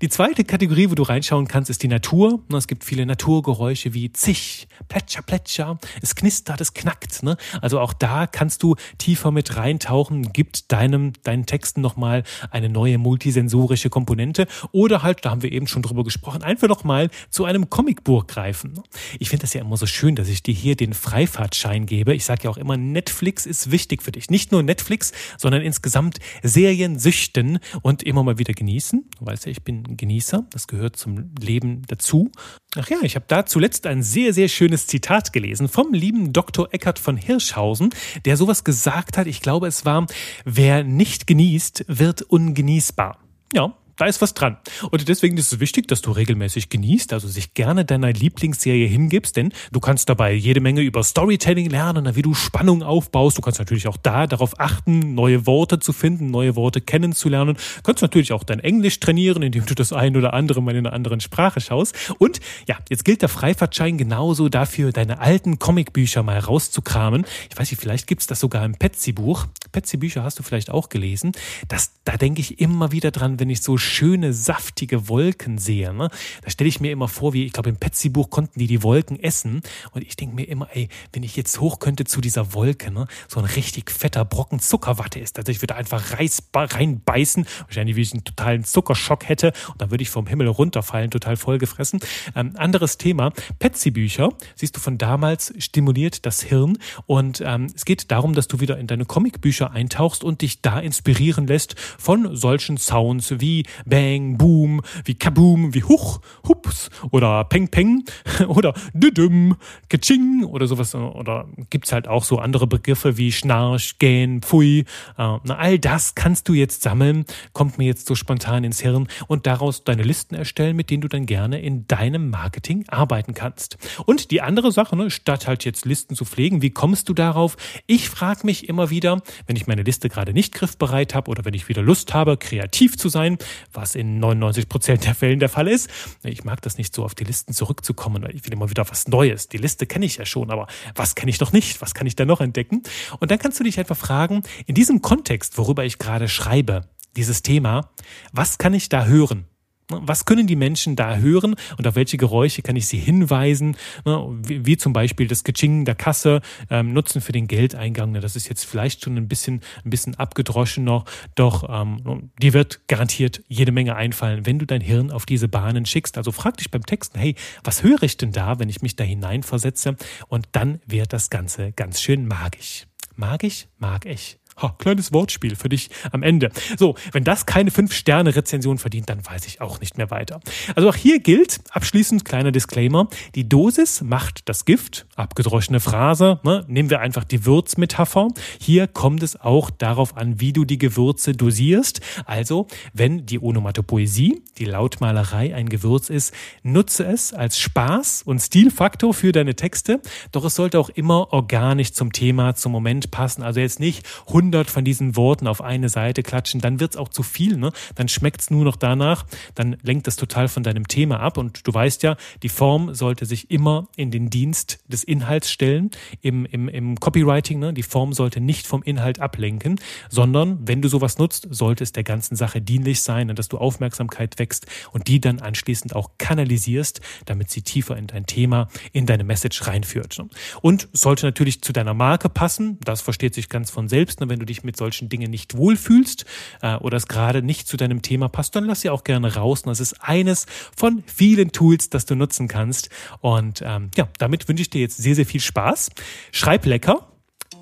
Die 0.01 0.09
zweite 0.09 0.43
Kategorie, 0.43 0.89
wo 0.89 0.95
du 0.95 1.03
reinschauen 1.03 1.47
kannst, 1.47 1.69
ist 1.69 1.83
die 1.83 1.87
Natur. 1.87 2.41
Ne, 2.49 2.57
es 2.57 2.67
gibt 2.67 2.83
viele 2.83 3.05
Naturgeräusche 3.05 3.93
wie 3.93 4.11
Zich, 4.15 4.67
Plätscher, 4.87 5.21
Plätscher. 5.21 5.79
Es 6.01 6.15
knistert, 6.15 6.59
es 6.59 6.73
knackt. 6.73 7.21
Ne? 7.21 7.37
Also 7.61 7.79
auch 7.79 7.93
da 7.93 8.25
kannst 8.25 8.63
du 8.63 8.75
tiefer 8.97 9.31
mit 9.31 9.55
reintauchen, 9.55 10.33
gibt 10.33 10.71
deinem, 10.71 11.13
deinen 11.23 11.45
Texten 11.45 11.81
nochmal 11.81 12.23
eine 12.49 12.69
neue 12.69 12.97
multisensorische 12.97 13.91
Komponente. 13.91 14.47
Oder 14.71 15.03
halt, 15.03 15.23
da 15.23 15.29
haben 15.29 15.43
wir 15.43 15.51
eben 15.51 15.67
schon 15.67 15.83
drüber 15.83 16.03
gesprochen, 16.03 16.41
einfach 16.41 16.67
nochmal 16.67 17.11
zu 17.29 17.45
einem 17.45 17.69
Comicbuch 17.69 18.25
greifen. 18.25 18.73
Ne? 18.73 18.83
Ich 19.19 19.29
finde 19.29 19.41
das 19.41 19.53
ja 19.53 19.61
immer 19.61 19.77
so 19.77 19.85
schön, 19.85 20.15
dass 20.15 20.27
ich 20.27 20.41
dir 20.41 20.55
hier 20.55 20.75
den 20.75 20.95
Freifahrtschein 20.95 21.85
gebe. 21.85 22.15
Ich 22.15 22.25
sage 22.25 22.45
ja 22.45 22.49
auch 22.49 22.57
immer, 22.57 22.77
Netflix 22.77 23.45
ist 23.45 23.69
wichtig 23.69 24.01
für 24.01 24.11
dich. 24.11 24.31
Nicht 24.31 24.51
nur 24.51 24.63
Netflix, 24.63 25.11
sondern 25.37 25.61
insgesamt 25.61 26.17
Serien 26.43 26.99
süchten 26.99 27.59
und 27.81 28.03
immer 28.03 28.23
mal 28.23 28.37
wieder 28.37 28.53
genießen. 28.53 29.09
Du 29.19 29.25
weißt 29.25 29.45
ja, 29.45 29.51
ich 29.51 29.63
bin 29.63 29.97
Genießer, 29.97 30.45
das 30.51 30.67
gehört 30.67 30.95
zum 30.95 31.31
Leben 31.39 31.83
dazu. 31.87 32.31
Ach 32.75 32.89
ja, 32.89 32.97
ich 33.01 33.15
habe 33.15 33.25
da 33.27 33.45
zuletzt 33.45 33.85
ein 33.87 34.03
sehr, 34.03 34.33
sehr 34.33 34.47
schönes 34.47 34.87
Zitat 34.87 35.33
gelesen 35.33 35.67
vom 35.67 35.93
lieben 35.93 36.33
Dr. 36.33 36.69
Eckart 36.71 36.99
von 36.99 37.17
Hirschhausen, 37.17 37.89
der 38.25 38.37
sowas 38.37 38.63
gesagt 38.63 39.17
hat, 39.17 39.27
ich 39.27 39.41
glaube 39.41 39.67
es 39.67 39.85
war, 39.85 40.07
wer 40.45 40.83
nicht 40.83 41.27
genießt, 41.27 41.85
wird 41.87 42.21
ungenießbar. 42.21 43.17
Ja, 43.53 43.75
da 44.01 44.07
ist 44.07 44.19
was 44.19 44.33
dran. 44.33 44.57
Und 44.89 45.07
deswegen 45.07 45.37
ist 45.37 45.53
es 45.53 45.59
wichtig, 45.59 45.87
dass 45.87 46.01
du 46.01 46.11
regelmäßig 46.11 46.69
genießt, 46.69 47.13
also 47.13 47.27
sich 47.27 47.53
gerne 47.53 47.85
deiner 47.85 48.11
Lieblingsserie 48.11 48.87
hingibst, 48.87 49.37
denn 49.37 49.53
du 49.71 49.79
kannst 49.79 50.09
dabei 50.09 50.33
jede 50.33 50.59
Menge 50.59 50.81
über 50.81 51.03
Storytelling 51.03 51.69
lernen, 51.69 52.15
wie 52.15 52.23
du 52.23 52.33
Spannung 52.33 52.81
aufbaust. 52.81 53.37
Du 53.37 53.41
kannst 53.41 53.59
natürlich 53.59 53.87
auch 53.87 53.97
da 53.97 54.25
darauf 54.25 54.59
achten, 54.59 55.13
neue 55.13 55.45
Worte 55.45 55.77
zu 55.77 55.93
finden, 55.93 56.31
neue 56.31 56.55
Worte 56.55 56.81
kennenzulernen. 56.81 57.57
Du 57.75 57.83
kannst 57.83 58.01
natürlich 58.01 58.33
auch 58.33 58.43
dein 58.43 58.59
Englisch 58.59 58.99
trainieren, 58.99 59.43
indem 59.43 59.67
du 59.67 59.75
das 59.75 59.93
ein 59.93 60.17
oder 60.17 60.33
andere 60.33 60.63
mal 60.63 60.75
in 60.75 60.87
einer 60.87 60.95
anderen 60.95 61.19
Sprache 61.19 61.61
schaust. 61.61 61.95
Und 62.17 62.39
ja, 62.67 62.79
jetzt 62.89 63.05
gilt 63.05 63.21
der 63.21 63.29
Freifahrtschein 63.29 63.99
genauso 63.99 64.49
dafür, 64.49 64.91
deine 64.91 65.19
alten 65.19 65.59
Comicbücher 65.59 66.23
mal 66.23 66.39
rauszukramen. 66.39 67.23
Ich 67.51 67.59
weiß 67.59 67.69
nicht, 67.69 67.79
vielleicht 67.79 68.07
gibt's 68.07 68.25
das 68.25 68.39
sogar 68.39 68.65
im 68.65 68.73
Petsy-Buch. 68.73 69.45
Petsy-Bücher 69.71 70.23
hast 70.23 70.39
du 70.39 70.43
vielleicht 70.43 70.71
auch 70.71 70.89
gelesen. 70.89 71.33
Das, 71.67 71.91
da 72.03 72.17
denke 72.17 72.41
ich 72.41 72.59
immer 72.59 72.91
wieder 72.91 73.11
dran, 73.11 73.39
wenn 73.39 73.51
ich 73.51 73.61
so 73.61 73.77
schöne, 73.91 74.33
saftige 74.33 75.07
Wolken 75.07 75.57
sehe. 75.57 75.93
Ne? 75.93 76.09
Da 76.43 76.49
stelle 76.49 76.67
ich 76.67 76.79
mir 76.79 76.91
immer 76.91 77.07
vor, 77.07 77.33
wie, 77.33 77.45
ich 77.45 77.53
glaube, 77.53 77.69
im 77.69 77.77
Petsy-Buch 77.77 78.29
konnten 78.29 78.59
die 78.59 78.67
die 78.67 78.83
Wolken 78.83 79.21
essen. 79.21 79.61
Und 79.91 80.03
ich 80.03 80.15
denke 80.15 80.35
mir 80.35 80.47
immer, 80.47 80.69
ey, 80.73 80.89
wenn 81.13 81.23
ich 81.23 81.35
jetzt 81.35 81.59
hoch 81.59 81.79
könnte 81.79 82.05
zu 82.05 82.21
dieser 82.21 82.53
Wolke, 82.53 82.91
ne? 82.91 83.07
so 83.27 83.39
ein 83.39 83.45
richtig 83.45 83.91
fetter 83.91 84.25
Brocken 84.25 84.59
Zuckerwatte 84.59 85.19
ist. 85.19 85.37
Also 85.37 85.51
ich 85.51 85.61
würde 85.61 85.75
einfach 85.75 86.17
reinbeißen, 86.53 87.45
wahrscheinlich 87.65 87.95
wie 87.95 88.01
ich 88.01 88.13
einen 88.13 88.23
totalen 88.23 88.63
Zuckerschock 88.63 89.27
hätte. 89.27 89.53
Und 89.67 89.81
dann 89.81 89.91
würde 89.91 90.01
ich 90.01 90.09
vom 90.09 90.27
Himmel 90.27 90.47
runterfallen, 90.47 91.11
total 91.11 91.35
vollgefressen. 91.35 91.99
Ähm, 92.35 92.53
anderes 92.55 92.97
Thema, 92.97 93.31
Petsy-Bücher, 93.59 94.29
siehst 94.55 94.75
du 94.75 94.79
von 94.79 94.97
damals, 94.97 95.53
stimuliert 95.57 96.25
das 96.25 96.41
Hirn. 96.41 96.77
Und 97.05 97.41
ähm, 97.45 97.67
es 97.75 97.85
geht 97.85 98.11
darum, 98.11 98.33
dass 98.33 98.47
du 98.47 98.59
wieder 98.59 98.77
in 98.77 98.87
deine 98.87 99.05
Comicbücher 99.05 99.71
eintauchst 99.71 100.23
und 100.23 100.41
dich 100.41 100.61
da 100.61 100.79
inspirieren 100.79 101.47
lässt 101.47 101.75
von 101.79 102.35
solchen 102.35 102.77
Sounds 102.77 103.39
wie 103.39 103.65
Bang, 103.85 104.37
Boom, 104.37 104.81
wie 105.05 105.15
Kaboom, 105.15 105.73
wie 105.73 105.83
Huch, 105.83 106.19
Hups 106.47 106.89
oder 107.11 107.43
Peng 107.45 107.69
Peng 107.69 108.03
oder 108.47 108.73
Düdüm, 108.93 109.55
Kaching 109.89 110.43
oder 110.43 110.67
sowas. 110.67 110.95
Oder 110.95 111.47
gibt's 111.69 111.91
halt 111.91 112.07
auch 112.07 112.23
so 112.23 112.37
andere 112.37 112.67
Begriffe 112.67 113.17
wie 113.17 113.31
Schnarch, 113.31 113.97
Gähn, 113.99 114.41
Pfui. 114.41 114.79
Äh, 114.79 114.83
na, 115.17 115.57
all 115.57 115.79
das 115.79 116.15
kannst 116.15 116.47
du 116.49 116.53
jetzt 116.53 116.81
sammeln, 116.81 117.25
kommt 117.53 117.77
mir 117.77 117.85
jetzt 117.85 118.07
so 118.07 118.15
spontan 118.15 118.63
ins 118.63 118.81
Hirn 118.81 119.07
und 119.27 119.47
daraus 119.47 119.83
deine 119.83 120.03
Listen 120.03 120.35
erstellen, 120.35 120.75
mit 120.75 120.89
denen 120.89 121.01
du 121.01 121.07
dann 121.07 121.25
gerne 121.25 121.61
in 121.61 121.87
deinem 121.87 122.29
Marketing 122.29 122.85
arbeiten 122.87 123.33
kannst. 123.33 123.77
Und 124.05 124.31
die 124.31 124.41
andere 124.41 124.71
Sache, 124.71 124.95
ne, 124.95 125.09
statt 125.09 125.47
halt 125.47 125.65
jetzt 125.65 125.85
Listen 125.85 126.15
zu 126.15 126.25
pflegen, 126.25 126.61
wie 126.61 126.71
kommst 126.71 127.09
du 127.09 127.13
darauf? 127.13 127.57
Ich 127.87 128.09
frage 128.09 128.45
mich 128.45 128.69
immer 128.69 128.89
wieder, 128.89 129.21
wenn 129.47 129.55
ich 129.55 129.67
meine 129.67 129.83
Liste 129.83 130.09
gerade 130.09 130.33
nicht 130.33 130.53
griffbereit 130.53 131.15
habe 131.15 131.29
oder 131.29 131.45
wenn 131.45 131.53
ich 131.53 131.69
wieder 131.69 131.81
Lust 131.81 132.13
habe, 132.13 132.37
kreativ 132.37 132.97
zu 132.97 133.09
sein, 133.09 133.37
was 133.73 133.95
in 133.95 134.19
99 134.19 134.69
Prozent 134.69 135.05
der 135.05 135.15
Fällen 135.15 135.39
der 135.39 135.49
Fall 135.49 135.67
ist. 135.67 135.89
Ich 136.23 136.43
mag 136.43 136.61
das 136.61 136.77
nicht 136.77 136.95
so, 136.95 137.03
auf 137.03 137.15
die 137.15 137.23
Listen 137.23 137.53
zurückzukommen, 137.53 138.23
weil 138.23 138.35
ich 138.35 138.45
will 138.45 138.53
immer 138.53 138.69
wieder 138.69 138.89
was 138.89 139.07
Neues. 139.07 139.47
Die 139.47 139.57
Liste 139.57 139.85
kenne 139.85 140.05
ich 140.05 140.17
ja 140.17 140.25
schon, 140.25 140.51
aber 140.51 140.67
was 140.95 141.15
kenne 141.15 141.29
ich 141.29 141.39
noch 141.39 141.51
nicht? 141.51 141.81
Was 141.81 141.93
kann 141.93 142.07
ich 142.07 142.15
da 142.15 142.25
noch 142.25 142.41
entdecken? 142.41 142.83
Und 143.19 143.31
dann 143.31 143.39
kannst 143.39 143.59
du 143.59 143.63
dich 143.63 143.79
einfach 143.79 143.97
fragen, 143.97 144.43
in 144.65 144.75
diesem 144.75 145.01
Kontext, 145.01 145.57
worüber 145.57 145.85
ich 145.85 145.97
gerade 145.97 146.27
schreibe, 146.27 146.87
dieses 147.15 147.41
Thema, 147.41 147.91
was 148.31 148.57
kann 148.57 148.73
ich 148.73 148.89
da 148.89 149.05
hören? 149.05 149.45
Was 149.91 150.25
können 150.25 150.47
die 150.47 150.55
Menschen 150.55 150.95
da 150.95 151.17
hören 151.17 151.55
und 151.77 151.87
auf 151.87 151.95
welche 151.95 152.17
Geräusche 152.17 152.61
kann 152.61 152.75
ich 152.75 152.87
sie 152.87 152.97
hinweisen? 152.97 153.77
Wie, 154.05 154.65
wie 154.65 154.77
zum 154.77 154.93
Beispiel 154.93 155.27
das 155.27 155.43
Geching 155.43 155.85
der 155.85 155.95
Kasse, 155.95 156.41
ähm, 156.69 156.93
Nutzen 156.93 157.21
für 157.21 157.31
den 157.31 157.47
Geldeingang. 157.47 158.13
Das 158.13 158.35
ist 158.35 158.49
jetzt 158.49 158.65
vielleicht 158.65 159.03
schon 159.03 159.17
ein 159.17 159.27
bisschen, 159.27 159.61
ein 159.85 159.89
bisschen 159.89 160.15
abgedroschen 160.15 160.83
noch, 160.83 161.05
doch 161.35 161.67
ähm, 161.69 162.31
dir 162.41 162.53
wird 162.53 162.87
garantiert 162.87 163.43
jede 163.47 163.71
Menge 163.71 163.95
einfallen, 163.95 164.45
wenn 164.45 164.59
du 164.59 164.65
dein 164.65 164.81
Hirn 164.81 165.11
auf 165.11 165.25
diese 165.25 165.47
Bahnen 165.47 165.85
schickst. 165.85 166.17
Also 166.17 166.31
frag 166.31 166.57
dich 166.57 166.71
beim 166.71 166.85
Texten, 166.85 167.19
hey, 167.19 167.35
was 167.63 167.83
höre 167.83 168.03
ich 168.03 168.17
denn 168.17 168.31
da, 168.31 168.59
wenn 168.59 168.69
ich 168.69 168.81
mich 168.81 168.95
da 168.95 169.03
hineinversetze? 169.03 169.95
Und 170.27 170.47
dann 170.51 170.81
wird 170.85 171.13
das 171.13 171.29
Ganze 171.29 171.71
ganz 171.71 172.01
schön 172.01 172.27
magisch. 172.27 172.87
Magisch, 173.15 173.67
mag 173.77 174.05
ich. 174.05 174.40
Ha, 174.61 174.75
kleines 174.77 175.11
Wortspiel 175.13 175.55
für 175.55 175.69
dich 175.69 175.89
am 176.11 176.23
Ende. 176.23 176.49
So, 176.77 176.95
wenn 177.11 177.23
das 177.23 177.45
keine 177.45 177.71
5-Sterne-Rezension 177.71 178.77
verdient, 178.77 179.09
dann 179.09 179.25
weiß 179.25 179.47
ich 179.47 179.61
auch 179.61 179.79
nicht 179.79 179.97
mehr 179.97 180.11
weiter. 180.11 180.39
Also 180.75 180.89
auch 180.89 180.95
hier 180.95 181.19
gilt, 181.19 181.59
abschließend 181.71 182.25
kleiner 182.25 182.51
Disclaimer, 182.51 183.07
die 183.35 183.47
Dosis 183.47 184.01
macht 184.01 184.47
das 184.49 184.65
Gift. 184.65 185.07
Abgedroschene 185.15 185.79
Phrase, 185.79 186.39
ne? 186.43 186.65
nehmen 186.67 186.89
wir 186.89 186.99
einfach 186.99 187.23
die 187.23 187.45
Würzmetapher. 187.45 188.27
Hier 188.59 188.87
kommt 188.87 189.23
es 189.23 189.39
auch 189.39 189.69
darauf 189.69 190.17
an, 190.17 190.39
wie 190.39 190.53
du 190.53 190.65
die 190.65 190.77
Gewürze 190.77 191.33
dosierst. 191.33 192.01
Also, 192.25 192.67
wenn 192.93 193.25
die 193.25 193.41
Onomatopoesie, 193.41 194.43
die 194.57 194.65
Lautmalerei 194.65 195.55
ein 195.55 195.69
Gewürz 195.69 196.09
ist, 196.09 196.33
nutze 196.63 197.05
es 197.05 197.33
als 197.33 197.57
Spaß 197.59 198.23
und 198.23 198.39
Stilfaktor 198.39 199.13
für 199.13 199.31
deine 199.31 199.55
Texte. 199.55 200.01
Doch 200.31 200.45
es 200.45 200.55
sollte 200.55 200.79
auch 200.79 200.89
immer 200.89 201.33
organisch 201.33 201.93
zum 201.93 202.11
Thema, 202.11 202.55
zum 202.55 202.71
Moment 202.71 203.11
passen. 203.11 203.43
Also 203.43 203.59
jetzt 203.59 203.79
nicht 203.79 204.05
100 204.27 204.50
von 204.69 204.85
diesen 204.85 205.15
Worten 205.15 205.47
auf 205.47 205.61
eine 205.61 205.89
Seite 205.89 206.23
klatschen, 206.23 206.61
dann 206.61 206.79
wird 206.79 206.91
es 206.91 206.97
auch 206.97 207.09
zu 207.09 207.23
viel. 207.23 207.57
Ne? 207.57 207.71
Dann 207.95 208.07
schmeckt 208.07 208.41
es 208.41 208.51
nur 208.51 208.63
noch 208.63 208.75
danach, 208.75 209.25
dann 209.55 209.77
lenkt 209.81 210.07
das 210.07 210.15
total 210.15 210.47
von 210.47 210.63
deinem 210.63 210.87
Thema 210.87 211.19
ab. 211.19 211.37
Und 211.37 211.67
du 211.67 211.73
weißt 211.73 212.03
ja, 212.03 212.17
die 212.43 212.49
Form 212.49 212.93
sollte 212.93 213.25
sich 213.25 213.51
immer 213.51 213.87
in 213.95 214.11
den 214.11 214.29
Dienst 214.29 214.79
des 214.87 215.03
Inhalts 215.03 215.51
stellen. 215.51 215.91
Im, 216.21 216.45
im, 216.45 216.69
im 216.69 216.99
Copywriting, 216.99 217.59
ne? 217.59 217.73
die 217.73 217.83
Form 217.83 218.13
sollte 218.13 218.41
nicht 218.41 218.67
vom 218.67 218.83
Inhalt 218.83 219.19
ablenken, 219.19 219.79
sondern 220.09 220.59
wenn 220.67 220.81
du 220.81 220.89
sowas 220.89 221.17
nutzt, 221.17 221.47
sollte 221.49 221.83
es 221.83 221.91
der 221.91 222.03
ganzen 222.03 222.35
Sache 222.35 222.61
dienlich 222.61 223.01
sein 223.01 223.31
dass 223.35 223.47
du 223.47 223.57
Aufmerksamkeit 223.57 224.39
wächst 224.39 224.65
und 224.91 225.07
die 225.07 225.21
dann 225.21 225.39
anschließend 225.39 225.95
auch 225.95 226.11
kanalisierst, 226.17 227.01
damit 227.25 227.49
sie 227.49 227.61
tiefer 227.61 227.95
in 227.97 228.07
dein 228.07 228.25
Thema, 228.25 228.67
in 228.91 229.05
deine 229.05 229.23
Message 229.23 229.67
reinführt. 229.67 230.17
Ne? 230.19 230.27
Und 230.61 230.89
sollte 230.93 231.25
natürlich 231.25 231.61
zu 231.61 231.73
deiner 231.73 231.93
Marke 231.93 232.29
passen, 232.29 232.77
das 232.83 233.01
versteht 233.01 233.33
sich 233.33 233.49
ganz 233.49 233.69
von 233.69 233.87
selbst. 233.87 234.19
Ne? 234.19 234.29
wenn 234.29 234.39
du 234.41 234.45
dich 234.45 234.63
mit 234.63 234.77
solchen 234.77 235.09
Dingen 235.09 235.31
nicht 235.31 235.55
wohlfühlst 235.55 236.25
äh, 236.61 236.75
oder 236.75 236.97
es 236.97 237.07
gerade 237.07 237.41
nicht 237.41 237.67
zu 237.67 237.77
deinem 237.77 238.01
Thema 238.01 238.29
passt, 238.29 238.55
dann 238.55 238.65
lass 238.65 238.81
sie 238.81 238.89
auch 238.89 239.03
gerne 239.03 239.35
raus. 239.35 239.61
Und 239.61 239.69
das 239.69 239.79
ist 239.79 240.01
eines 240.01 240.45
von 240.75 241.03
vielen 241.05 241.51
Tools, 241.51 241.89
das 241.89 242.05
du 242.05 242.15
nutzen 242.15 242.47
kannst. 242.47 242.89
Und 243.19 243.61
ähm, 243.65 243.89
ja, 243.95 244.07
damit 244.17 244.47
wünsche 244.47 244.61
ich 244.61 244.69
dir 244.69 244.81
jetzt 244.81 244.97
sehr, 244.97 245.15
sehr 245.15 245.25
viel 245.25 245.41
Spaß. 245.41 245.91
Schreib 246.31 246.65
lecker. 246.65 247.07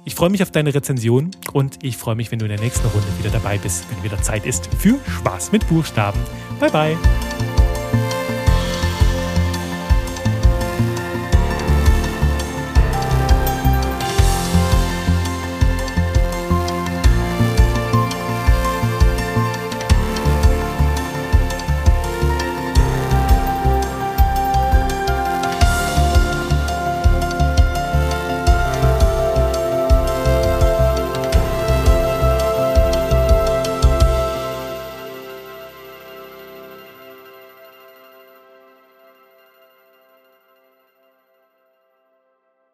Ich 0.06 0.16
freue 0.16 0.30
mich 0.30 0.42
auf 0.42 0.52
deine 0.52 0.74
Rezension 0.74 1.32
und 1.54 1.84
ich 1.84 1.98
freue 1.98 2.16
mich, 2.16 2.32
wenn 2.32 2.40
du 2.40 2.46
in 2.46 2.50
der 2.50 2.60
nächsten 2.60 2.88
Runde 2.88 3.08
wieder 3.20 3.30
dabei 3.30 3.58
bist, 3.58 3.86
wenn 3.92 4.04
wieder 4.04 4.22
Zeit 4.22 4.46
ist 4.46 4.70
für 4.80 4.98
Spaß 5.20 5.52
mit 5.52 5.68
Buchstaben. 5.68 6.20
Bye 6.60 6.72
bye. 6.72 7.59